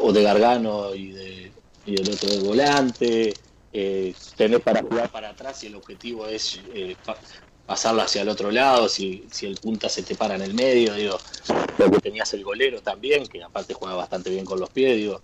o 0.00 0.12
de 0.12 0.22
Gargano 0.22 0.94
y, 0.94 1.12
de, 1.12 1.52
del 1.84 2.10
otro 2.10 2.30
del 2.30 2.42
volante. 2.42 3.34
Eh, 3.74 4.14
tener 4.36 4.60
para 4.60 4.82
jugar 4.82 5.10
para 5.10 5.30
atrás 5.30 5.64
y 5.64 5.68
el 5.68 5.76
objetivo 5.76 6.26
es 6.26 6.60
eh, 6.74 6.94
pasarla 7.72 8.02
hacia 8.02 8.20
el 8.20 8.28
otro 8.28 8.50
lado, 8.50 8.86
si, 8.86 9.24
si 9.30 9.46
el 9.46 9.56
punta 9.56 9.88
se 9.88 10.02
te 10.02 10.14
para 10.14 10.34
en 10.34 10.42
el 10.42 10.52
medio, 10.52 10.92
digo, 10.92 11.18
tenías 12.02 12.34
el 12.34 12.44
golero 12.44 12.82
también, 12.82 13.26
que 13.26 13.42
aparte 13.42 13.72
juega 13.72 13.94
bastante 13.94 14.28
bien 14.28 14.44
con 14.44 14.60
los 14.60 14.68
pies, 14.68 14.94
digo, 14.94 15.22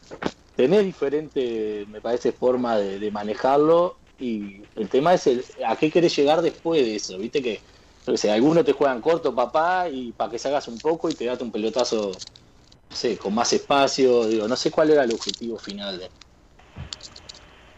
tenés 0.57 0.83
diferente, 0.83 1.85
me 1.91 2.01
parece, 2.01 2.33
forma 2.33 2.79
de, 2.79 3.11
manejarlo 3.11 3.97
y 4.19 4.63
el 4.77 4.89
tema 4.89 5.13
es 5.13 5.27
el, 5.27 5.45
a 5.67 5.77
qué 5.77 5.91
querés 5.91 6.17
llegar 6.17 6.41
después 6.41 6.83
de 6.83 6.97
eso, 6.97 7.19
viste 7.19 7.43
que, 7.43 7.61
no 8.07 8.15
algunos 8.33 8.65
te 8.65 8.73
juegan 8.73 9.03
corto, 9.03 9.35
papá, 9.35 9.91
y 9.91 10.13
para 10.13 10.31
que 10.31 10.39
salgas 10.39 10.69
un 10.69 10.79
poco 10.79 11.11
y 11.11 11.15
te 11.15 11.27
date 11.27 11.45
un 11.45 11.53
pelotazo, 11.53 12.13
no 12.89 12.97
sé, 12.97 13.19
con 13.19 13.35
más 13.35 13.53
espacio, 13.53 14.25
digo, 14.25 14.49
no 14.49 14.57
sé 14.57 14.71
cuál 14.71 14.89
era 14.89 15.05
el 15.05 15.13
objetivo 15.13 15.59
final 15.59 15.99
de, 15.99 16.09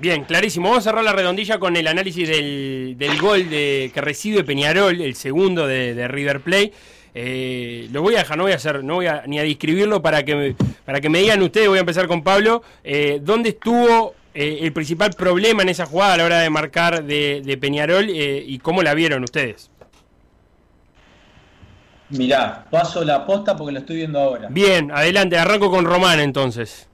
Bien, 0.01 0.25
clarísimo. 0.25 0.69
Vamos 0.69 0.87
a 0.87 0.91
cerrar 0.91 1.05
la 1.05 1.13
redondilla 1.13 1.59
con 1.59 1.77
el 1.77 1.87
análisis 1.87 2.27
del, 2.27 3.19
gol 3.21 3.51
de, 3.51 3.91
que 3.93 4.01
recibe 4.01 4.45
Peñarol, 4.45 4.99
el 5.01 5.15
segundo 5.15 5.67
de, 5.67 6.09
River 6.09 6.41
Plate. 6.41 6.73
Eh, 7.15 7.89
lo 7.93 8.01
voy 8.01 8.15
a 8.15 8.21
dejar, 8.21 8.39
no 8.39 8.45
voy 8.45 8.53
a 8.53 8.57
hacer, 8.57 8.83
no 8.83 8.95
voy 8.95 9.07
a, 9.07 9.25
ni 9.27 9.39
a 9.39 9.43
describirlo 9.43 10.01
para 10.01 10.25
que, 10.25 10.55
para 10.87 11.01
que 11.01 11.11
me 11.11 11.19
digan 11.19 11.43
ustedes, 11.43 11.69
voy 11.69 11.79
a 11.79 11.81
empezar 11.81 12.07
con 12.07 12.23
Pablo, 12.23 12.63
eh, 12.85 13.19
¿dónde 13.21 13.51
estuvo 13.51 14.15
eh, 14.33 14.61
el 14.63 14.73
principal 14.73 15.11
problema 15.11 15.63
en 15.63 15.71
esa 15.71 15.87
jugada 15.87 16.15
a 16.15 16.17
la 16.17 16.25
hora 16.25 16.39
de 16.39 16.51
marcar 16.51 17.05
de, 17.05 17.59
Peñarol 17.61 18.07
y 18.09 18.59
cómo 18.61 18.83
la 18.83 18.95
vieron 18.95 19.25
ustedes? 19.25 19.71
Mirá, 22.11 22.65
paso 22.71 23.05
la 23.05 23.27
posta 23.27 23.57
porque 23.57 23.73
lo 23.73 23.81
estoy 23.81 23.97
viendo 23.97 24.19
ahora. 24.19 24.49
Bien, 24.51 24.91
adelante, 24.93 25.37
arranco 25.37 25.71
con 25.71 25.85
Román 25.85 26.21
entonces. 26.21 26.89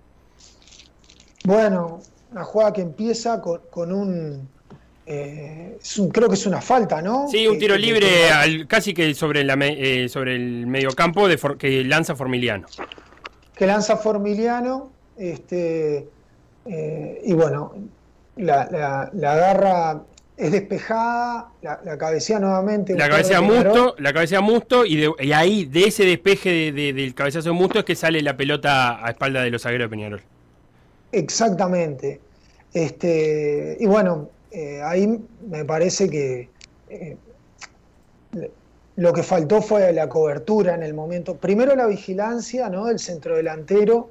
Bueno, 1.45 2.01
una 2.37 2.44
jugada 2.44 2.72
que 2.75 2.83
empieza 2.83 3.40
con, 3.40 3.92
un, 3.92 4.46
eh, 5.07 5.79
creo 6.12 6.29
que 6.29 6.35
es 6.35 6.46
una 6.46 6.61
falta, 6.61 7.01
¿no? 7.01 7.29
Sí, 7.29 7.46
un 7.49 7.59
tiro 7.59 7.77
libre 7.79 8.07
casi 8.68 8.92
que 8.92 9.14
sobre, 9.14 9.42
la, 9.42 9.57
eh, 9.62 10.09
sobre 10.11 10.37
el 10.37 10.66
mediocampo 10.66 11.29
de 11.29 11.38
que 11.59 11.83
lanza 11.85 12.14
Formiliano. 12.14 12.66
Que 13.55 13.66
lanza 13.66 13.96
Formiliano, 13.96 14.90
este, 15.16 16.09
eh, 16.66 17.22
y 17.25 17.33
bueno, 17.33 17.72
la, 18.37 19.11
la 19.14 19.33
agarra 19.33 20.03
es 20.37 20.53
despejada, 20.53 21.53
la, 21.62 21.81
la 21.83 21.96
cabecea 21.96 22.38
nuevamente. 22.38 22.94
La 22.94 23.09
cabecea 23.09 23.40
Musto, 23.40 23.94
la 23.99 24.12
cabecea 24.12 24.42
Musto 24.42 24.85
y, 24.85 25.07
y, 25.20 25.33
ahí 25.33 25.64
de 25.64 25.85
ese 25.85 26.05
despeje 26.05 26.70
del 26.72 27.14
cabezazo 27.14 27.49
de 27.49 27.55
Musto 27.55 27.79
es 27.79 27.87
que 27.87 27.96
sale 27.96 28.20
la 28.20 28.37
pelota 28.37 29.03
a 29.03 29.09
espalda 29.09 29.40
de 29.40 29.51
los 29.51 29.62
zagueros 29.62 29.87
de 29.87 29.96
Peñarol. 29.96 30.22
Exactamente. 31.12 32.20
Este, 32.72 33.76
y 33.81 33.87
bueno, 33.87 34.29
eh, 34.50 34.81
ahí 34.83 35.20
me 35.48 35.64
parece 35.64 36.09
que 36.09 36.48
eh, 36.88 37.16
lo 38.96 39.12
que 39.12 39.22
faltó 39.22 39.61
fue 39.61 39.92
la 39.92 40.09
cobertura 40.09 40.74
en 40.74 40.83
el 40.83 40.94
momento. 40.94 41.37
Primero 41.37 41.76
la 41.76 41.87
vigilancia 41.87 42.68
¿no? 42.68 42.87
del 42.87 42.98
centro 42.98 43.37
delantero, 43.37 44.11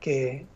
que, 0.00 0.46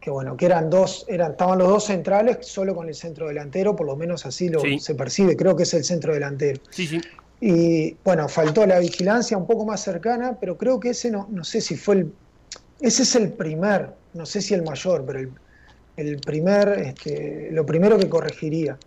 que 0.00 0.10
bueno, 0.10 0.36
que 0.36 0.46
eran 0.46 0.70
dos, 0.70 1.04
eran, 1.08 1.32
estaban 1.32 1.58
los 1.58 1.68
dos 1.68 1.84
centrales 1.84 2.46
solo 2.46 2.74
con 2.74 2.88
el 2.88 2.94
centro 2.94 3.28
delantero, 3.28 3.74
por 3.74 3.86
lo 3.86 3.96
menos 3.96 4.26
así 4.26 4.48
lo 4.48 4.60
se 4.78 4.94
percibe, 4.94 5.36
creo 5.36 5.56
que 5.56 5.64
es 5.64 5.74
el 5.74 5.84
centro 5.84 6.14
delantero. 6.14 6.60
Sí, 6.70 6.86
sí. 6.86 7.00
Y 7.40 7.96
bueno, 8.04 8.28
faltó 8.28 8.64
la 8.66 8.78
vigilancia 8.78 9.36
un 9.36 9.46
poco 9.46 9.64
más 9.64 9.82
cercana, 9.82 10.38
pero 10.40 10.56
creo 10.56 10.78
que 10.78 10.90
ese 10.90 11.10
no, 11.10 11.26
no 11.30 11.42
sé 11.44 11.60
si 11.60 11.76
fue 11.76 11.96
el, 11.96 12.12
ese 12.80 13.02
es 13.02 13.16
el 13.16 13.32
primer, 13.32 13.90
no 14.14 14.24
sé 14.24 14.40
si 14.40 14.54
el 14.54 14.62
mayor, 14.62 15.04
pero 15.04 15.18
el, 15.18 15.32
primer, 16.24 16.68
este, 16.80 17.48
lo 17.52 17.64
primero 17.64 17.98
que 17.98 18.08
corregiría. 18.08 18.78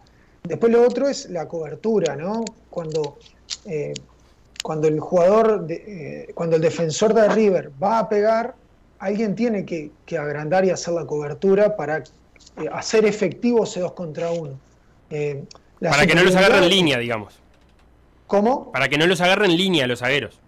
Después 0.44 0.72
lo 0.72 0.82
otro 0.82 1.08
es 1.08 1.30
la 1.30 1.48
cobertura, 1.48 2.16
¿no? 2.16 2.44
Cuando, 2.70 3.18
eh, 3.66 3.94
cuando 4.64 4.88
el 4.88 5.00
jugador, 5.00 5.66
eh, 5.70 6.32
cuando 6.34 6.56
el 6.56 6.62
defensor 6.62 7.14
de 7.14 7.28
River 7.30 7.72
va 7.82 8.00
a 8.00 8.10
pegar, 8.10 8.56
alguien 9.00 9.36
tiene 9.36 9.66
que, 9.66 9.92
agrandar 10.18 10.66
y 10.66 10.70
hacer 10.70 10.94
la 10.94 11.06
cobertura 11.06 11.76
para 11.76 11.98
eh, 11.98 12.04
hacer 12.72 13.06
efectivo 13.06 13.64
ese 13.64 13.80
2 13.80 13.94
contra 13.94 14.32
1. 14.32 14.60
Eh, 15.10 15.44
para 15.80 16.06
que 16.06 16.16
no 16.16 16.24
los 16.24 16.36
agarren 16.36 16.64
en 16.64 16.70
línea, 16.70 16.98
digamos. 16.98 17.36
¿Cómo? 18.26 18.72
Para 18.72 18.90
que 18.90 18.98
no 18.98 19.06
los 19.06 19.22
agarren 19.22 19.52
en 19.52 19.58
línea 19.58 19.88
los 19.88 20.00
zagueros. 20.00 20.40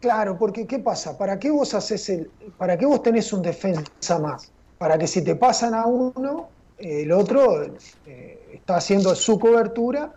Claro, 0.00 0.38
porque 0.38 0.66
¿qué 0.66 0.78
pasa? 0.78 1.16
¿Para 1.16 1.38
qué 1.38 1.50
vos 1.50 1.74
haces 1.74 2.08
el, 2.08 2.30
para 2.58 2.76
qué 2.76 2.86
vos 2.86 3.02
tenés 3.02 3.32
un 3.32 3.42
defensa 3.42 4.18
más? 4.18 4.51
Para 4.82 4.98
que 4.98 5.06
si 5.06 5.22
te 5.22 5.36
pasan 5.36 5.74
a 5.74 5.86
uno, 5.86 6.48
el 6.76 7.12
otro 7.12 7.62
eh, 8.04 8.48
está 8.52 8.78
haciendo 8.78 9.14
su 9.14 9.38
cobertura 9.38 10.12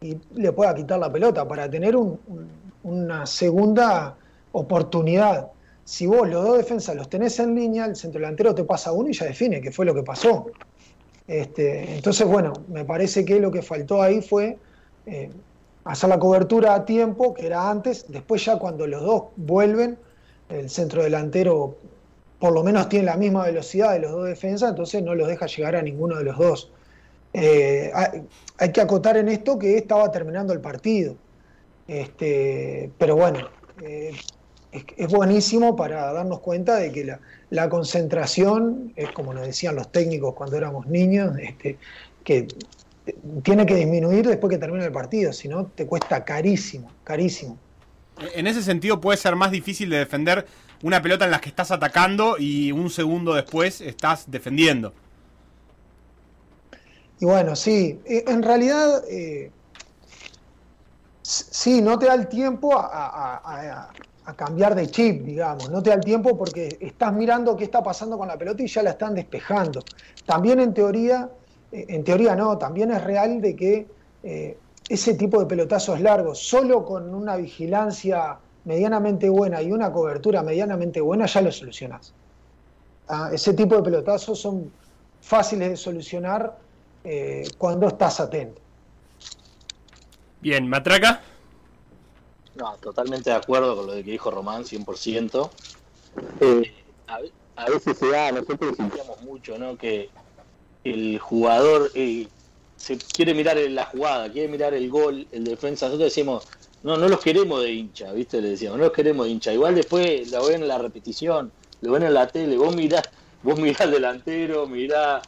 y 0.00 0.18
le 0.34 0.50
pueda 0.50 0.74
quitar 0.74 0.98
la 0.98 1.12
pelota 1.12 1.46
para 1.46 1.70
tener 1.70 1.94
una 2.82 3.26
segunda 3.26 4.16
oportunidad 4.50 5.52
si 5.84 6.06
vos 6.06 6.28
los 6.28 6.42
dos 6.42 6.56
defensas 6.58 6.96
los 6.96 7.08
tenés 7.08 7.38
en 7.38 7.54
línea, 7.54 7.84
el 7.84 7.94
centro 7.94 8.20
delantero 8.20 8.52
te 8.52 8.64
pasa 8.64 8.90
uno 8.90 9.08
y 9.08 9.12
ya 9.12 9.26
define 9.26 9.60
qué 9.60 9.70
fue 9.70 9.86
lo 9.86 9.94
que 9.94 10.02
pasó. 10.02 10.46
Este, 11.28 11.94
entonces, 11.94 12.26
bueno, 12.26 12.54
me 12.66 12.84
parece 12.84 13.24
que 13.24 13.38
lo 13.38 13.52
que 13.52 13.62
faltó 13.62 14.02
ahí 14.02 14.20
fue 14.20 14.58
eh, 15.06 15.30
hacer 15.84 16.08
la 16.08 16.18
cobertura 16.18 16.74
a 16.74 16.84
tiempo, 16.84 17.34
que 17.34 17.46
era 17.46 17.70
antes, 17.70 18.06
después 18.08 18.44
ya 18.44 18.58
cuando 18.58 18.84
los 18.88 19.00
dos 19.00 19.22
vuelven, 19.36 19.96
el 20.48 20.68
centro 20.68 21.04
delantero 21.04 21.76
por 22.42 22.52
lo 22.52 22.64
menos 22.64 22.88
tiene 22.88 23.04
la 23.06 23.16
misma 23.16 23.44
velocidad 23.44 23.92
de 23.92 24.00
los 24.00 24.10
dos 24.10 24.26
defensas, 24.26 24.70
entonces 24.70 25.00
no 25.00 25.14
los 25.14 25.28
deja 25.28 25.46
llegar 25.46 25.76
a 25.76 25.82
ninguno 25.82 26.16
de 26.16 26.24
los 26.24 26.36
dos. 26.36 26.72
Eh, 27.32 27.92
hay, 27.94 28.72
que 28.72 28.80
acotar 28.80 29.16
en 29.16 29.28
esto 29.28 29.60
que 29.60 29.78
estaba 29.78 30.10
terminando 30.10 30.52
el 30.52 30.60
partido. 30.60 31.14
Este, 31.86 32.90
pero 32.98 33.14
bueno, 33.14 33.48
eh, 33.80 34.10
es, 34.72 35.08
buenísimo 35.08 35.76
para 35.76 36.12
darnos 36.12 36.40
cuenta 36.40 36.78
de 36.78 36.90
que 36.90 37.16
la, 37.50 37.68
concentración, 37.68 38.92
es 38.96 39.12
como 39.12 39.32
nos 39.32 39.46
decían 39.46 39.76
los 39.76 39.92
técnicos 39.92 40.34
cuando 40.34 40.56
éramos 40.56 40.88
niños, 40.88 41.36
este, 41.38 41.78
que 42.24 42.48
tiene 43.44 43.66
que 43.66 43.76
disminuir 43.76 44.26
después 44.26 44.50
que 44.50 44.58
termine 44.58 44.84
el 44.84 44.90
partido, 44.90 45.32
si 45.32 45.46
no 45.46 45.66
te 45.66 45.86
cuesta 45.86 46.24
carísimo, 46.24 46.90
carísimo. 47.04 47.56
En 48.34 48.48
ese 48.48 48.62
sentido 48.62 49.00
puede 49.00 49.16
ser 49.16 49.36
más 49.36 49.52
difícil 49.52 49.90
de 49.90 49.98
defender 49.98 50.44
una 50.82 51.00
pelota 51.00 51.24
en 51.24 51.30
la 51.30 51.40
que 51.40 51.48
estás 51.48 51.70
atacando 51.70 52.36
y 52.38 52.72
un 52.72 52.90
segundo 52.90 53.34
después 53.34 53.80
estás 53.80 54.30
defendiendo. 54.30 54.92
Y 57.20 57.24
bueno, 57.24 57.54
sí, 57.54 58.00
eh, 58.04 58.24
en 58.26 58.42
realidad 58.42 59.04
eh, 59.08 59.52
sí, 61.22 61.80
no 61.80 61.98
te 61.98 62.06
da 62.06 62.14
el 62.14 62.26
tiempo 62.26 62.76
a, 62.76 63.90
cambiar 64.36 64.74
de 64.74 64.88
chip, 64.88 65.22
digamos, 65.24 65.68
no 65.68 65.82
te 65.82 65.90
da 65.90 65.96
el 65.96 66.04
tiempo 66.04 66.36
porque 66.38 66.78
estás 66.80 67.12
mirando 67.12 67.56
qué 67.56 67.64
está 67.64 67.82
pasando 67.82 68.16
con 68.16 68.28
la 68.28 68.38
pelota 68.38 68.62
y 68.62 68.66
ya 68.66 68.82
la 68.82 68.90
están 68.90 69.14
despejando. 69.14 69.84
También 70.24 70.58
en 70.58 70.72
teoría, 70.72 71.28
eh, 71.70 71.86
en 71.88 72.02
teoría 72.02 72.34
no, 72.34 72.56
también 72.58 72.90
es 72.92 73.04
real 73.04 73.40
de 73.40 73.56
que 73.56 73.86
ese 74.88 75.14
tipo 75.14 75.40
de 75.40 75.46
pelotazos 75.46 76.00
largos, 76.00 76.38
solo 76.38 76.84
con 76.84 77.12
una 77.14 77.36
vigilancia 77.36 78.38
medianamente 78.64 79.28
buena 79.28 79.62
y 79.62 79.72
una 79.72 79.92
cobertura 79.92 80.42
medianamente 80.42 81.00
buena, 81.00 81.26
ya 81.26 81.40
lo 81.40 81.52
solucionas. 81.52 82.12
Ah, 83.08 83.30
ese 83.32 83.54
tipo 83.54 83.76
de 83.76 83.82
pelotazos 83.82 84.40
son 84.40 84.70
fáciles 85.20 85.70
de 85.70 85.76
solucionar 85.76 86.56
eh, 87.04 87.44
cuando 87.58 87.88
estás 87.88 88.20
atento. 88.20 88.60
Bien, 90.40 90.68
Matraca. 90.68 91.20
No, 92.54 92.74
totalmente 92.76 93.30
de 93.30 93.36
acuerdo 93.36 93.76
con 93.76 93.86
lo 93.86 93.92
que 93.92 94.02
dijo 94.02 94.30
Román, 94.30 94.64
100%. 94.64 95.50
Eh, 96.40 96.72
a, 97.56 97.70
veces 97.70 97.96
se 97.96 98.10
da, 98.10 98.30
nosotros 98.32 98.76
sentíamos 98.76 99.22
mucho, 99.22 99.58
¿no? 99.58 99.76
Que 99.76 100.10
el 100.84 101.18
jugador 101.18 101.90
eh, 101.94 102.28
se 102.76 102.98
quiere 102.98 103.34
mirar 103.34 103.56
la 103.56 103.86
jugada, 103.86 104.30
quiere 104.30 104.48
mirar 104.48 104.74
el 104.74 104.90
gol, 104.90 105.26
el 105.32 105.44
defensa. 105.44 105.86
Nosotros 105.86 106.08
decimos, 106.08 106.46
no, 106.82 106.96
no 106.96 107.08
los 107.08 107.20
queremos 107.20 107.62
de 107.62 107.72
hincha, 107.72 108.12
¿viste? 108.12 108.40
Le 108.40 108.50
decíamos, 108.50 108.78
no 108.78 108.84
los 108.84 108.92
queremos 108.92 109.26
de 109.26 109.32
hincha. 109.32 109.52
Igual 109.52 109.74
después 109.74 110.30
lo 110.30 110.46
ven 110.46 110.62
en 110.62 110.68
la 110.68 110.78
repetición, 110.78 111.52
lo 111.80 111.92
ven 111.92 112.02
en 112.02 112.14
la 112.14 112.26
tele, 112.26 112.56
vos 112.56 112.74
mirás, 112.74 113.02
vos 113.42 113.58
mirás 113.58 113.82
al 113.82 113.90
delantero, 113.92 114.66
mirás, 114.66 115.22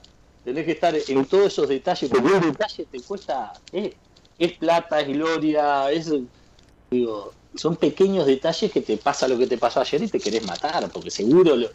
tenés 0.45 0.65
que 0.65 0.73
estar 0.73 0.95
en 0.95 1.25
todos 1.27 1.47
esos 1.47 1.69
detalles, 1.69 2.11
porque 2.11 2.33
un 2.33 2.41
detalle 2.41 2.87
te 2.91 3.01
cuesta, 3.01 3.53
eh, 3.73 3.95
es 4.39 4.53
plata, 4.59 5.01
es 5.01 5.09
gloria, 5.09 5.91
es 5.91 6.13
Digo, 6.91 7.33
son 7.57 7.77
pequeños 7.77 8.27
detalles 8.27 8.71
que 8.71 8.81
te 8.81 8.97
pasa 8.97 9.27
lo 9.27 9.39
que 9.39 9.47
te 9.47 9.59
pasó 9.59 9.81
ayer 9.81 10.03
y 10.03 10.09
te 10.09 10.21
querés 10.21 10.45
matar, 10.47 10.89
porque 10.91 11.11
seguro 11.11 11.57
lo, 11.57 11.69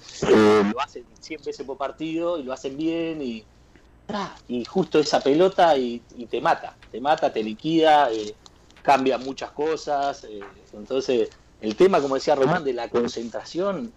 hacen 0.79 1.03
100 1.19 1.41
veces 1.43 1.65
por 1.65 1.77
partido 1.77 2.39
y 2.39 2.43
lo 2.43 2.53
hacen 2.53 2.77
bien 2.77 3.21
y, 3.21 3.43
y 4.47 4.65
justo 4.65 4.99
esa 4.99 5.19
pelota 5.19 5.77
y, 5.77 5.99
te 6.29 6.39
mata, 6.41 6.77
te 6.91 7.01
mata, 7.01 7.33
te 7.33 7.43
liquida, 7.43 8.11
eh, 8.11 8.33
cambia 8.81 9.17
muchas 9.17 9.51
cosas. 9.51 10.23
Eh, 10.23 10.41
entonces, 10.73 11.29
el 11.61 11.75
tema, 11.75 12.01
como 12.01 12.15
decía 12.15 12.35
Román, 12.35 12.63
de 12.63 12.73
la 12.73 12.89
concentración 12.89 13.91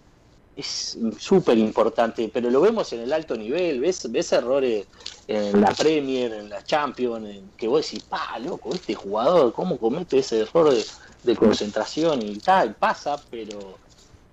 es 0.55 0.97
súper 1.17 1.57
importante, 1.57 2.29
pero 2.31 2.49
lo 2.51 2.61
vemos 2.61 2.93
en 2.93 2.99
el 3.01 3.11
alto 3.11 3.35
nivel, 3.35 3.79
ves, 3.79 4.11
ves 4.11 4.33
errores 4.33 4.85
en 5.27 5.59
la 5.61 5.73
Premier, 5.73 6.31
en 6.33 6.49
la 6.49 6.63
Champions, 6.63 7.27
que 7.57 7.67
vos 7.67 7.83
decís, 7.83 8.03
pa, 8.03 8.37
loco, 8.39 8.73
este 8.73 8.93
jugador, 8.93 9.51
¿cómo 9.53 9.77
comete 9.77 10.19
ese 10.19 10.41
error 10.41 10.71
de, 10.71 10.85
de 11.23 11.35
concentración 11.35 12.21
y 12.21 12.37
tal, 12.37 12.75
pasa, 12.75 13.21
pero 13.29 13.79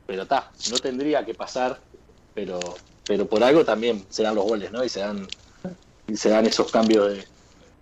pero 0.05 0.23
está, 0.23 0.51
no 0.73 0.79
tendría 0.79 1.25
que 1.25 1.35
pasar, 1.35 1.81
pero 2.35 2.59
pero 3.07 3.27
por 3.27 3.43
algo 3.43 3.65
también 3.65 4.05
se 4.11 4.23
dan 4.25 4.35
los 4.35 4.45
goles, 4.45 4.73
¿no? 4.73 4.85
Y 4.85 4.89
se 4.89 5.01
dan 5.01 5.27
y 6.07 6.17
se 6.17 6.29
dan 6.29 6.47
esos 6.47 6.71
cambios 6.71 7.13
de, 7.13 7.25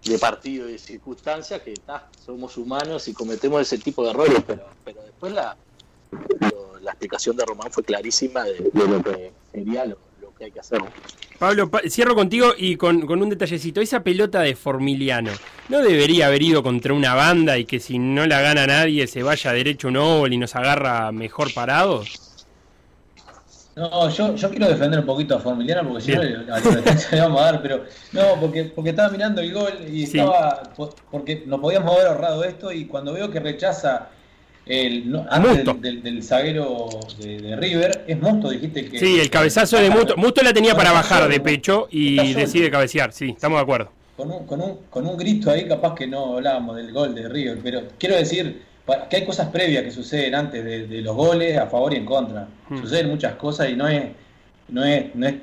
de 0.04 0.18
partido 0.18 0.68
y 0.68 0.72
de 0.72 0.78
circunstancias 0.78 1.60
que 1.62 1.72
está, 1.72 2.08
somos 2.24 2.56
humanos 2.56 3.08
y 3.08 3.12
cometemos 3.12 3.62
ese 3.62 3.78
tipo 3.78 4.04
de 4.04 4.10
errores, 4.10 4.42
pero 4.46 4.64
pero 4.84 5.02
después 5.02 5.32
la 5.32 5.56
la 6.88 6.92
explicación 6.92 7.36
de 7.36 7.44
Román 7.44 7.70
fue 7.70 7.84
clarísima 7.84 8.44
de, 8.44 8.70
lo 8.72 9.02
que 9.02 9.32
sería 9.52 9.84
lo, 9.84 9.98
que 10.38 10.44
hay 10.44 10.50
que 10.50 10.60
hacer. 10.60 10.80
Pablo, 11.38 11.70
cierro 11.88 12.14
contigo 12.14 12.52
y 12.56 12.76
con, 12.76 13.10
un 13.10 13.28
detallecito. 13.28 13.80
Esa 13.80 14.02
pelota 14.02 14.40
de 14.40 14.56
Formiliano, 14.56 15.32
¿no 15.68 15.80
debería 15.82 16.28
haber 16.28 16.42
ido 16.42 16.62
contra 16.62 16.94
una 16.94 17.14
banda 17.14 17.58
y 17.58 17.66
que 17.66 17.78
si 17.78 17.98
no 17.98 18.26
la 18.26 18.40
gana 18.40 18.66
nadie 18.66 19.06
se 19.06 19.22
vaya 19.22 19.52
derecho 19.52 19.88
un 19.88 19.96
óvol 19.96 20.32
y 20.32 20.38
nos 20.38 20.56
agarra 20.56 21.12
mejor 21.12 21.52
parados? 21.52 22.27
No, 23.78 24.10
yo, 24.10 24.34
yo 24.34 24.50
quiero 24.50 24.68
defender 24.68 24.98
un 24.98 25.06
poquito 25.06 25.36
a 25.36 25.38
Formiliano 25.38 25.88
porque 25.88 26.02
si 26.02 26.12
no 26.12 26.22
le 26.24 26.36
vamos 27.20 27.40
a 27.40 27.44
dar, 27.44 27.62
pero 27.62 27.84
no, 28.10 28.40
porque, 28.40 28.64
porque 28.64 28.90
estaba 28.90 29.08
mirando 29.08 29.40
el 29.40 29.52
gol 29.52 29.72
y 29.88 30.02
estaba, 30.02 30.64
porque 31.12 31.44
nos 31.46 31.60
podíamos 31.60 31.94
haber 31.94 32.08
ahorrado 32.08 32.42
esto 32.42 32.72
y 32.72 32.86
cuando 32.86 33.12
veo 33.12 33.30
que 33.30 33.38
rechaza 33.38 34.08
el, 34.66 35.24
antes 35.30 35.64
del, 35.80 36.22
zaguero 36.24 36.88
de, 37.20 37.54
River, 37.54 38.04
es 38.08 38.20
Musto, 38.20 38.50
dijiste 38.50 38.90
que... 38.90 38.98
Sí, 38.98 39.20
el 39.20 39.30
cabezazo 39.30 39.76
de 39.76 39.90
Musto. 39.90 40.16
Musto 40.16 40.42
la 40.42 40.52
tenía 40.52 40.74
para 40.74 40.90
bajar 40.90 41.28
de 41.28 41.38
pecho 41.38 41.86
y 41.88 42.34
decide 42.34 42.72
cabecear, 42.72 43.12
sí, 43.12 43.30
estamos 43.30 43.58
de 43.58 43.62
acuerdo. 43.62 43.92
Con 44.16 44.32
un, 44.32 44.44
con, 44.44 44.60
un, 44.60 44.78
con 44.90 45.06
un 45.06 45.16
grito 45.16 45.52
ahí, 45.52 45.68
capaz 45.68 45.94
que 45.94 46.08
no 46.08 46.38
hablábamos 46.38 46.74
del 46.74 46.92
gol 46.92 47.14
de 47.14 47.28
River, 47.28 47.60
pero 47.62 47.82
quiero 47.96 48.16
decir 48.16 48.60
que 49.08 49.16
hay 49.16 49.24
cosas 49.24 49.48
previas 49.48 49.82
que 49.82 49.90
suceden 49.90 50.34
antes 50.34 50.64
de, 50.64 51.02
los 51.02 51.14
goles, 51.14 51.58
a 51.58 51.66
favor 51.66 51.92
y 51.92 51.96
en 51.96 52.04
contra. 52.04 52.48
Hmm. 52.68 52.78
Suceden 52.78 53.08
muchas 53.08 53.34
cosas 53.34 53.68
y 53.70 53.76
no 53.76 53.88
es, 53.88 54.04
no 54.68 54.84
es, 54.84 55.14
no 55.14 55.26
es, 55.26 55.36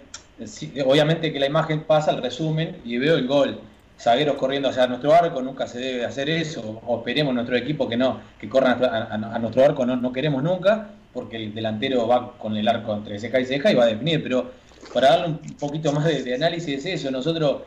obviamente 0.86 1.32
que 1.32 1.40
la 1.40 1.46
imagen 1.46 1.82
pasa 1.84 2.12
al 2.12 2.22
resumen 2.22 2.78
y 2.84 2.98
veo 2.98 3.16
el 3.16 3.28
gol 3.28 3.60
zagueros 4.00 4.36
corriendo 4.36 4.70
hacia 4.70 4.88
nuestro 4.88 5.14
arco, 5.14 5.42
nunca 5.42 5.68
se 5.68 5.80
debe 5.80 6.06
hacer 6.06 6.30
eso, 6.30 6.82
o 6.86 6.98
esperemos 6.98 7.34
nuestro 7.34 7.56
equipo 7.56 7.88
que 7.88 7.98
no, 7.98 8.20
que 8.40 8.50
corran 8.50 8.84
a, 8.84 9.40
nuestro 9.40 9.64
arco, 9.64 9.86
no, 9.86 9.96
no, 9.96 10.12
queremos 10.12 10.44
nunca, 10.44 10.90
porque 11.14 11.38
el 11.38 11.54
delantero 11.54 12.08
va 12.08 12.34
con 12.38 12.58
el 12.58 12.68
arco 12.68 12.94
entre 12.94 13.20
ceja 13.20 13.40
y 13.40 13.46
ceja 13.46 13.72
y 13.72 13.76
va 13.76 13.84
a 13.84 13.88
definir, 13.88 14.22
pero 14.22 14.52
para 14.94 15.12
darle 15.12 15.28
un 15.28 15.40
poquito 15.58 15.92
más 15.94 16.06
de, 16.06 16.36
análisis 16.36 16.84
de 16.84 16.94
eso, 16.94 17.10
nosotros 17.10 17.62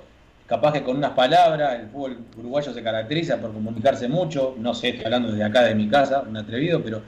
capaz 0.48 0.72
que 0.72 0.82
con 0.82 0.96
unas 0.96 1.12
palabras, 1.12 1.78
el 1.78 1.88
fútbol 1.88 2.18
uruguayo 2.36 2.72
se 2.72 2.82
caracteriza 2.82 3.36
por 3.36 3.52
comunicarse 3.52 4.08
mucho, 4.08 4.54
no 4.58 4.74
sé, 4.74 4.88
estoy 4.88 5.04
hablando 5.04 5.30
desde 5.30 5.44
acá 5.44 5.62
de 5.62 5.74
mi 5.74 5.88
casa, 5.88 6.22
un 6.26 6.36
atrevido, 6.36 6.82
pero 6.82 7.02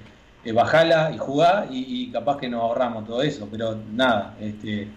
eh, 0.45 0.53
bajala 0.53 1.11
y 1.15 1.19
jugá 1.19 1.67
y, 1.71 2.11
capaz 2.13 2.37
que 2.37 2.49
nos 2.49 2.61
ahorramos 2.61 3.07
todo 3.07 3.23
eso, 3.23 3.49
pero 3.51 3.79
nada, 3.93 4.35
este, 4.41 4.89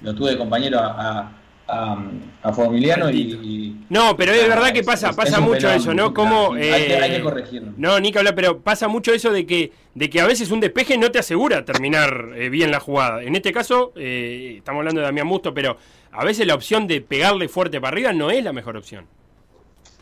lo 0.00 0.14
tuve 0.14 0.32
de 0.32 0.38
compañero 0.38 0.80
a 0.80 1.32
a, 1.68 2.52
Formiliano 2.52 3.10
y, 3.10 3.76
No, 3.88 4.16
pero 4.16 4.32
es 4.32 4.46
verdad 4.46 4.72
que 4.72 4.82
pasa, 4.82 5.12
pasa 5.12 5.40
mucho 5.40 5.70
eso, 5.70 5.94
¿no? 5.94 6.12
Como, 6.12 6.52
hay, 6.54 6.60
que, 6.60 7.16
eh, 7.16 7.20
corregirlo. 7.22 7.72
No, 7.76 7.98
ni 7.98 8.12
que 8.12 8.18
hablar, 8.18 8.34
pero 8.34 8.60
pasa 8.60 8.88
mucho 8.88 9.12
eso 9.12 9.30
de 9.30 9.46
que, 9.46 9.72
de 9.94 10.10
que 10.10 10.20
a 10.20 10.26
veces 10.26 10.50
un 10.50 10.60
despeje 10.60 10.98
no 10.98 11.10
te 11.10 11.18
asegura 11.18 11.64
terminar 11.64 12.32
eh, 12.34 12.48
bien 12.48 12.70
la 12.70 12.80
jugada. 12.80 13.22
En 13.22 13.36
este 13.36 13.52
caso, 13.52 13.92
eh, 13.96 14.56
estamos 14.58 14.80
hablando 14.80 15.00
de 15.00 15.06
Damián 15.06 15.26
Musto, 15.26 15.54
pero 15.54 15.76
a 16.12 16.24
veces 16.24 16.46
la 16.46 16.54
opción 16.54 16.86
de 16.86 17.00
pegarle 17.00 17.48
fuerte 17.48 17.80
para 17.80 17.94
arriba 17.94 18.12
no 18.12 18.30
es 18.30 18.44
la 18.44 18.52
mejor 18.52 18.76
opción. 18.76 19.06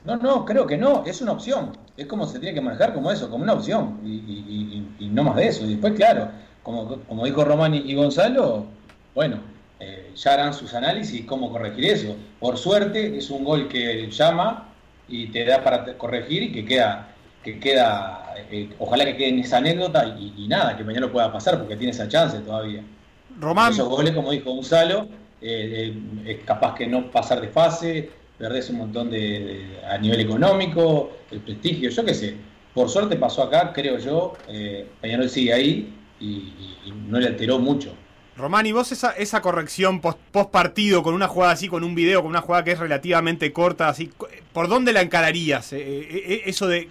No, 0.05 0.17
no, 0.17 0.45
creo 0.45 0.67
que 0.67 0.77
no, 0.77 1.05
es 1.07 1.21
una 1.21 1.33
opción. 1.33 1.77
Es 1.97 2.07
como 2.07 2.27
se 2.27 2.39
tiene 2.39 2.55
que 2.55 2.61
manejar 2.61 2.95
como 2.95 3.11
eso, 3.11 3.31
como 3.31 3.45
una 3.45 3.53
opción. 3.53 4.01
Y, 4.05 4.83
y 4.99 5.09
no 5.09 5.25
más 5.25 5.37
de 5.37 5.49
eso. 5.49 5.65
Y 5.65 5.73
después, 5.73 5.93
claro, 5.95 6.31
como, 6.63 7.01
como 7.03 7.25
dijo 7.25 7.45
Román 7.45 7.75
y 7.75 7.95
Gonzalo, 7.95 8.67
bueno, 9.15 9.41
eh, 9.79 10.13
ya 10.15 10.35
harán 10.35 10.53
sus 10.53 10.75
análisis 10.75 11.25
cómo 11.25 11.51
corregir 11.51 11.87
eso. 11.87 12.15
Por 12.39 12.59
suerte 12.59 13.17
es 13.17 13.31
un 13.31 13.45
gol 13.45 13.67
que 13.69 14.11
llama 14.11 14.69
y 15.09 15.29
te 15.29 15.45
da 15.45 15.65
para 15.65 15.97
corregir 15.97 16.43
y 16.43 16.53
que 16.53 16.65
queda, 16.65 17.09
que 17.43 17.59
queda 17.59 18.35
eh, 18.51 18.69
ojalá 18.79 19.07
que 19.07 19.17
quede 19.17 19.29
en 19.31 19.39
esa 19.41 19.57
anécdota 19.57 20.05
y, 20.07 20.47
nada, 20.49 20.77
que 20.77 20.85
mañana 20.85 21.11
pueda 21.11 21.33
pasar 21.33 21.59
porque 21.59 21.77
tiene 21.77 21.93
esa 21.93 22.09
chance 22.09 22.39
todavía. 22.41 22.83
Román. 23.39 23.73
Esos 23.73 23.89
goles, 23.89 24.13
como 24.13 24.31
dijo 24.33 24.53
Gonzalo, 24.53 25.09
eh, 25.41 25.95
es 26.27 26.45
capaz 26.45 26.75
que 26.75 26.87
no 26.87 27.11
pasar 27.11 27.41
de 27.41 27.49
fase, 27.49 28.11
perdés 28.39 28.71
un 28.71 28.79
montón 28.79 29.11
de, 29.11 29.79
a 29.89 29.99
nivel 29.99 30.21
económico, 30.21 31.11
el 31.31 31.41
prestigio, 31.41 31.91
yo 31.91 32.05
qué 32.05 32.15
sé. 32.15 32.35
Por 32.75 32.89
suerte 32.89 33.17
pasó 33.17 33.43
acá, 33.43 33.73
creo 33.73 33.99
yo, 33.99 34.35
Peñarol 35.01 35.29
sigue 35.29 35.53
ahí 35.53 35.93
y 36.21 36.93
no 37.09 37.19
le 37.19 37.27
alteró 37.27 37.59
mucho. 37.59 37.93
Román, 38.41 38.65
¿y 38.65 38.73
vos 38.73 38.91
esa, 38.91 39.11
esa 39.13 39.43
corrección 39.43 40.01
post, 40.01 40.19
partido 40.51 41.03
con 41.03 41.15
una 41.15 41.29
jugada 41.29 41.53
así, 41.53 41.69
con 41.69 41.85
un 41.85 41.95
video, 41.95 42.23
con 42.23 42.31
una 42.31 42.41
jugada 42.41 42.65
que 42.65 42.73
es 42.73 42.79
relativamente 42.79 43.53
corta, 43.53 43.89
así, 43.89 44.11
¿por 44.53 44.69
dónde 44.69 44.93
la 44.93 45.03
encararías? 45.03 45.73
Eh, 45.73 45.79
eh, 45.79 46.25
eh, 46.27 46.43
eso 46.47 46.67
de, 46.67 46.89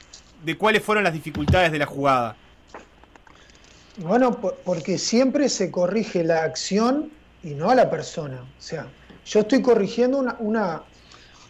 cuáles 0.58 0.84
fueron 0.84 1.04
las 1.04 1.14
dificultades 1.14 1.72
de 1.72 1.80
la 1.80 1.86
jugada. 1.86 2.36
Bueno, 3.98 4.40
porque 4.64 4.98
siempre 4.98 5.50
se 5.50 5.72
corrige 5.72 6.24
la 6.24 6.44
acción 6.44 7.12
y 7.43 7.49
no 7.56 7.69
a 7.69 7.75
la 7.75 7.89
persona. 7.89 8.41
O 8.41 8.62
sea, 8.62 8.88
yo 9.25 9.41
estoy 9.41 9.62
corrigiendo 9.62 10.19
una... 10.19 10.36
una, 10.39 10.84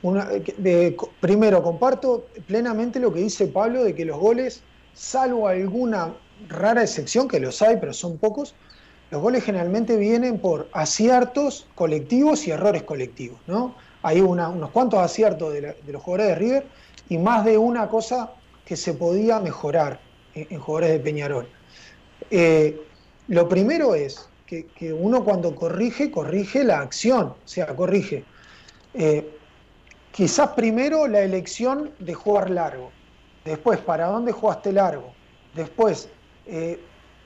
una 0.02 0.28
primero, 1.20 1.62
comparto 1.64 2.28
plenamente 2.48 3.00
lo 3.00 3.14
que 3.14 3.20
dice 3.20 3.48
Pablo 3.48 3.84
de 3.84 3.96
que 3.96 4.06
los 4.06 4.20
goles, 4.20 4.62
salvo 4.94 5.48
alguna 5.48 6.14
rara 6.48 6.84
excepción, 6.84 7.28
que 7.28 7.40
los 7.40 7.62
hay, 7.62 7.78
pero 7.78 7.94
son 7.94 8.18
pocos, 8.18 8.56
los 9.12 9.22
goles 9.22 9.44
generalmente 9.44 9.98
vienen 9.98 10.40
por 10.40 10.70
aciertos 10.72 11.68
colectivos 11.76 12.48
y 12.48 12.52
errores 12.52 12.84
colectivos. 12.84 13.40
¿no? 13.48 13.76
Hay 14.04 14.22
unos 14.22 14.70
cuantos 14.72 15.00
aciertos 15.00 15.54
de, 15.54 15.76
los 15.88 16.02
jugadores 16.02 16.28
de 16.28 16.36
River 16.36 16.68
y 17.10 17.18
más 17.18 17.44
de 17.44 17.58
una 17.58 17.88
cosa 17.90 18.32
que 18.66 18.76
se 18.76 18.94
podía 18.94 19.40
mejorar 19.40 20.00
en, 20.36 20.60
jugadores 20.60 20.92
de 20.92 21.00
Peñarol. 21.00 21.48
Eh, 22.30 22.80
lo 23.28 23.50
primero 23.50 23.96
es 23.96 24.29
que, 24.50 24.94
uno 24.94 25.24
cuando 25.24 25.54
corrige, 25.54 26.10
corrige 26.10 26.64
la 26.64 26.80
acción, 26.80 27.28
o 27.28 27.48
sea, 27.48 27.68
corrige. 27.76 28.24
Eh, 28.94 29.30
quizás 30.12 30.50
primero 30.50 31.08
la 31.08 31.22
elección 31.22 31.92
de 32.00 32.14
jugar 32.16 32.50
largo, 32.50 32.92
después 33.46 33.78
para 33.80 34.08
dónde 34.08 34.32
jugaste 34.32 34.74
largo, 34.74 35.14
después 35.56 36.10
eh, 36.48 36.80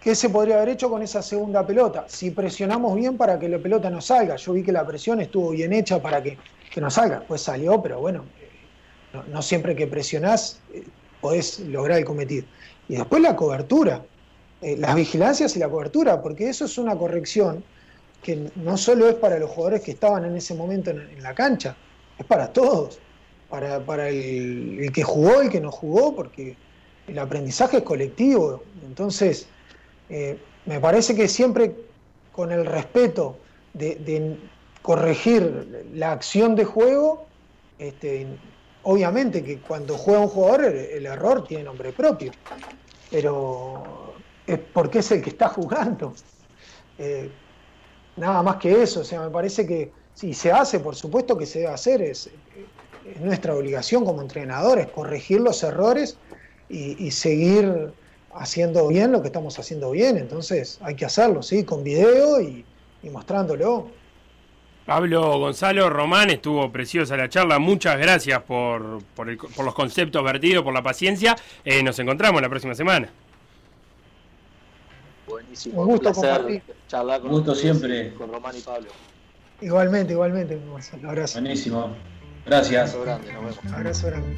¿Qué 0.04 0.16
se 0.16 0.30
podría 0.30 0.58
haber 0.58 0.68
hecho 0.68 0.90
con 0.90 1.02
esa 1.02 1.22
segunda 1.22 1.66
pelota? 1.66 2.04
Si 2.10 2.30
presionamos 2.30 2.94
bien 2.94 3.16
para 3.16 3.40
que 3.40 3.48
la 3.48 3.58
pelota 3.58 3.90
no 3.90 4.02
salga. 4.02 4.36
Yo 4.36 4.52
vi 4.52 4.62
que 4.62 4.74
la 4.74 4.86
presión 4.86 5.22
estuvo 5.22 5.52
bien 5.52 5.72
hecha 5.72 6.02
para 6.02 6.22
que, 6.22 6.38
no 6.76 6.92
salga. 6.92 7.24
Pues 7.26 7.42
salió, 7.42 7.82
pero 7.82 8.02
bueno, 8.02 8.26
eh, 8.42 9.22
no, 9.32 9.42
siempre 9.42 9.78
que 9.78 9.88
presionás 9.88 10.60
eh, 10.74 10.84
podés 11.22 11.60
lograr 11.62 12.00
el 12.00 12.04
cometido. 12.04 12.46
Y 12.90 12.98
después 12.98 13.22
la 13.22 13.34
cobertura, 13.38 14.04
eh, 14.64 14.78
las 14.78 14.96
vigilancias 14.96 15.56
y 15.56 15.60
la 15.60 15.70
cobertura, 15.70 16.22
porque 16.22 16.50
eso 16.50 16.66
es 16.66 16.78
una 16.78 16.96
corrección 16.98 17.64
que 18.22 18.50
no 18.56 18.78
solo 18.78 19.10
es 19.10 19.16
para 19.16 19.38
los 19.38 19.50
jugadores 19.50 19.82
que 19.82 19.92
estaban 19.92 20.24
en 20.26 20.36
ese 20.38 20.56
momento 20.56 20.92
en, 20.92 21.22
la 21.22 21.36
cancha, 21.36 21.76
es 22.18 22.26
para 22.26 22.54
todos, 22.54 23.00
para, 23.50 24.10
el, 24.10 24.80
el 24.80 24.92
que 24.92 25.04
jugó, 25.04 25.42
el 25.42 25.50
que 25.50 25.60
no 25.60 25.72
jugó, 25.72 26.16
porque 26.16 26.56
el 27.08 27.20
aprendizaje 27.20 27.78
es 27.78 27.84
colectivo. 27.84 28.64
Entonces, 28.86 29.48
eh, 30.10 30.38
me 30.66 30.80
parece 30.80 31.16
que 31.16 31.28
siempre 31.28 31.76
con 32.32 32.52
el 32.52 32.66
respeto 32.66 33.38
de, 33.74 34.38
corregir 34.82 35.88
la 35.94 36.12
acción 36.12 36.56
de 36.56 36.66
juego, 36.66 37.26
este, 37.80 38.28
obviamente 38.84 39.42
que 39.42 39.60
cuando 39.60 39.98
juega 39.98 40.20
un 40.20 40.28
jugador 40.28 40.66
el, 40.66 41.06
error 41.06 41.48
tiene 41.48 41.64
nombre 41.64 41.94
propio, 41.94 42.34
pero 43.10 44.03
es 44.48 44.60
porque 44.74 45.00
es 45.00 45.12
el 45.12 45.22
que 45.22 45.30
está 45.30 45.50
jugando. 45.50 46.14
Eh, 46.98 47.30
nada 48.18 48.44
más 48.44 48.58
que 48.58 48.84
eso, 48.84 49.02
o 49.02 49.04
sea, 49.04 49.22
me 49.22 49.30
parece 49.30 49.66
que 49.66 49.92
si 50.14 50.34
se 50.34 50.52
hace, 50.52 50.80
por 50.80 50.96
supuesto 50.96 51.38
que 51.38 51.46
se 51.46 51.60
debe 51.60 51.74
hacer, 51.74 52.02
es, 52.02 52.30
nuestra 53.20 53.54
obligación 53.54 54.06
como 54.06 54.22
entrenadores, 54.22 54.88
corregir 54.88 55.42
los 55.42 55.62
errores 55.64 56.18
y 56.70 57.12
seguir 57.12 57.94
haciendo 58.36 58.88
bien 58.88 59.12
lo 59.12 59.22
que 59.22 59.28
estamos 59.28 59.58
haciendo 59.60 59.92
bien, 59.92 60.18
entonces 60.18 60.80
hay 60.82 60.96
que 60.96 61.06
hacerlo, 61.06 61.44
¿sí? 61.44 61.64
Con 61.64 61.84
video 61.84 62.42
y, 62.42 62.66
mostrándolo. 63.12 63.90
Pablo 64.86 65.40
Gonzalo 65.40 65.90
Román, 65.90 66.30
estuvo 66.30 66.70
preciosa 66.72 67.16
la 67.16 67.30
charla. 67.30 67.60
Muchas 67.60 67.98
gracias 67.98 68.42
por, 68.44 69.02
por, 69.16 69.28
los 69.28 69.74
conceptos 69.74 70.24
vertidos, 70.24 70.64
por 70.64 70.74
la 70.74 70.84
paciencia. 70.84 71.36
Eh, 71.64 71.84
nos 71.84 72.00
encontramos 72.00 72.42
la 72.42 72.50
próxima 72.50 72.76
semana. 72.76 73.10
Un 75.74 75.86
gusto 75.86 76.14
compartir. 76.14 76.62
Charlar 76.88 77.22
con 77.22 77.32
gusto 77.32 77.56
siempre. 77.56 78.14
Con 78.14 78.32
Román 78.32 78.56
y 78.58 78.62
Pablo. 78.62 78.90
Igualmente, 79.62 80.14
igualmente. 80.14 80.56
Un 80.58 81.06
abrazo. 81.06 81.40
Buenísimo. 81.40 81.96
Gracias. 82.46 82.94
Abrazo 82.94 83.02
grande, 83.04 83.34
nos 83.34 83.44
vemos. 83.44 83.74
Abrazo 83.74 84.08
grande. 84.08 84.38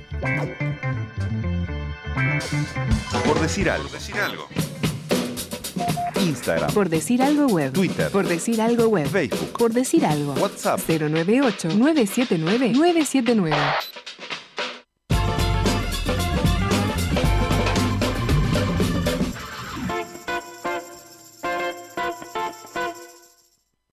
Por 3.25 3.39
decir 3.39 3.69
algo. 3.69 3.87
Por 3.87 3.93
decir 3.93 4.15
algo. 4.17 4.47
Instagram. 6.21 6.73
Por 6.73 6.89
decir 6.89 7.21
algo 7.21 7.47
web. 7.47 7.73
Twitter. 7.73 8.11
Por 8.11 8.27
decir 8.27 8.61
algo 8.61 8.87
web. 8.87 9.07
Facebook. 9.07 9.57
Por 9.57 9.73
decir 9.73 10.05
algo. 10.05 10.33
WhatsApp. 10.33 10.79
098 10.87 11.69
979 11.75 12.73
979. 12.73 13.55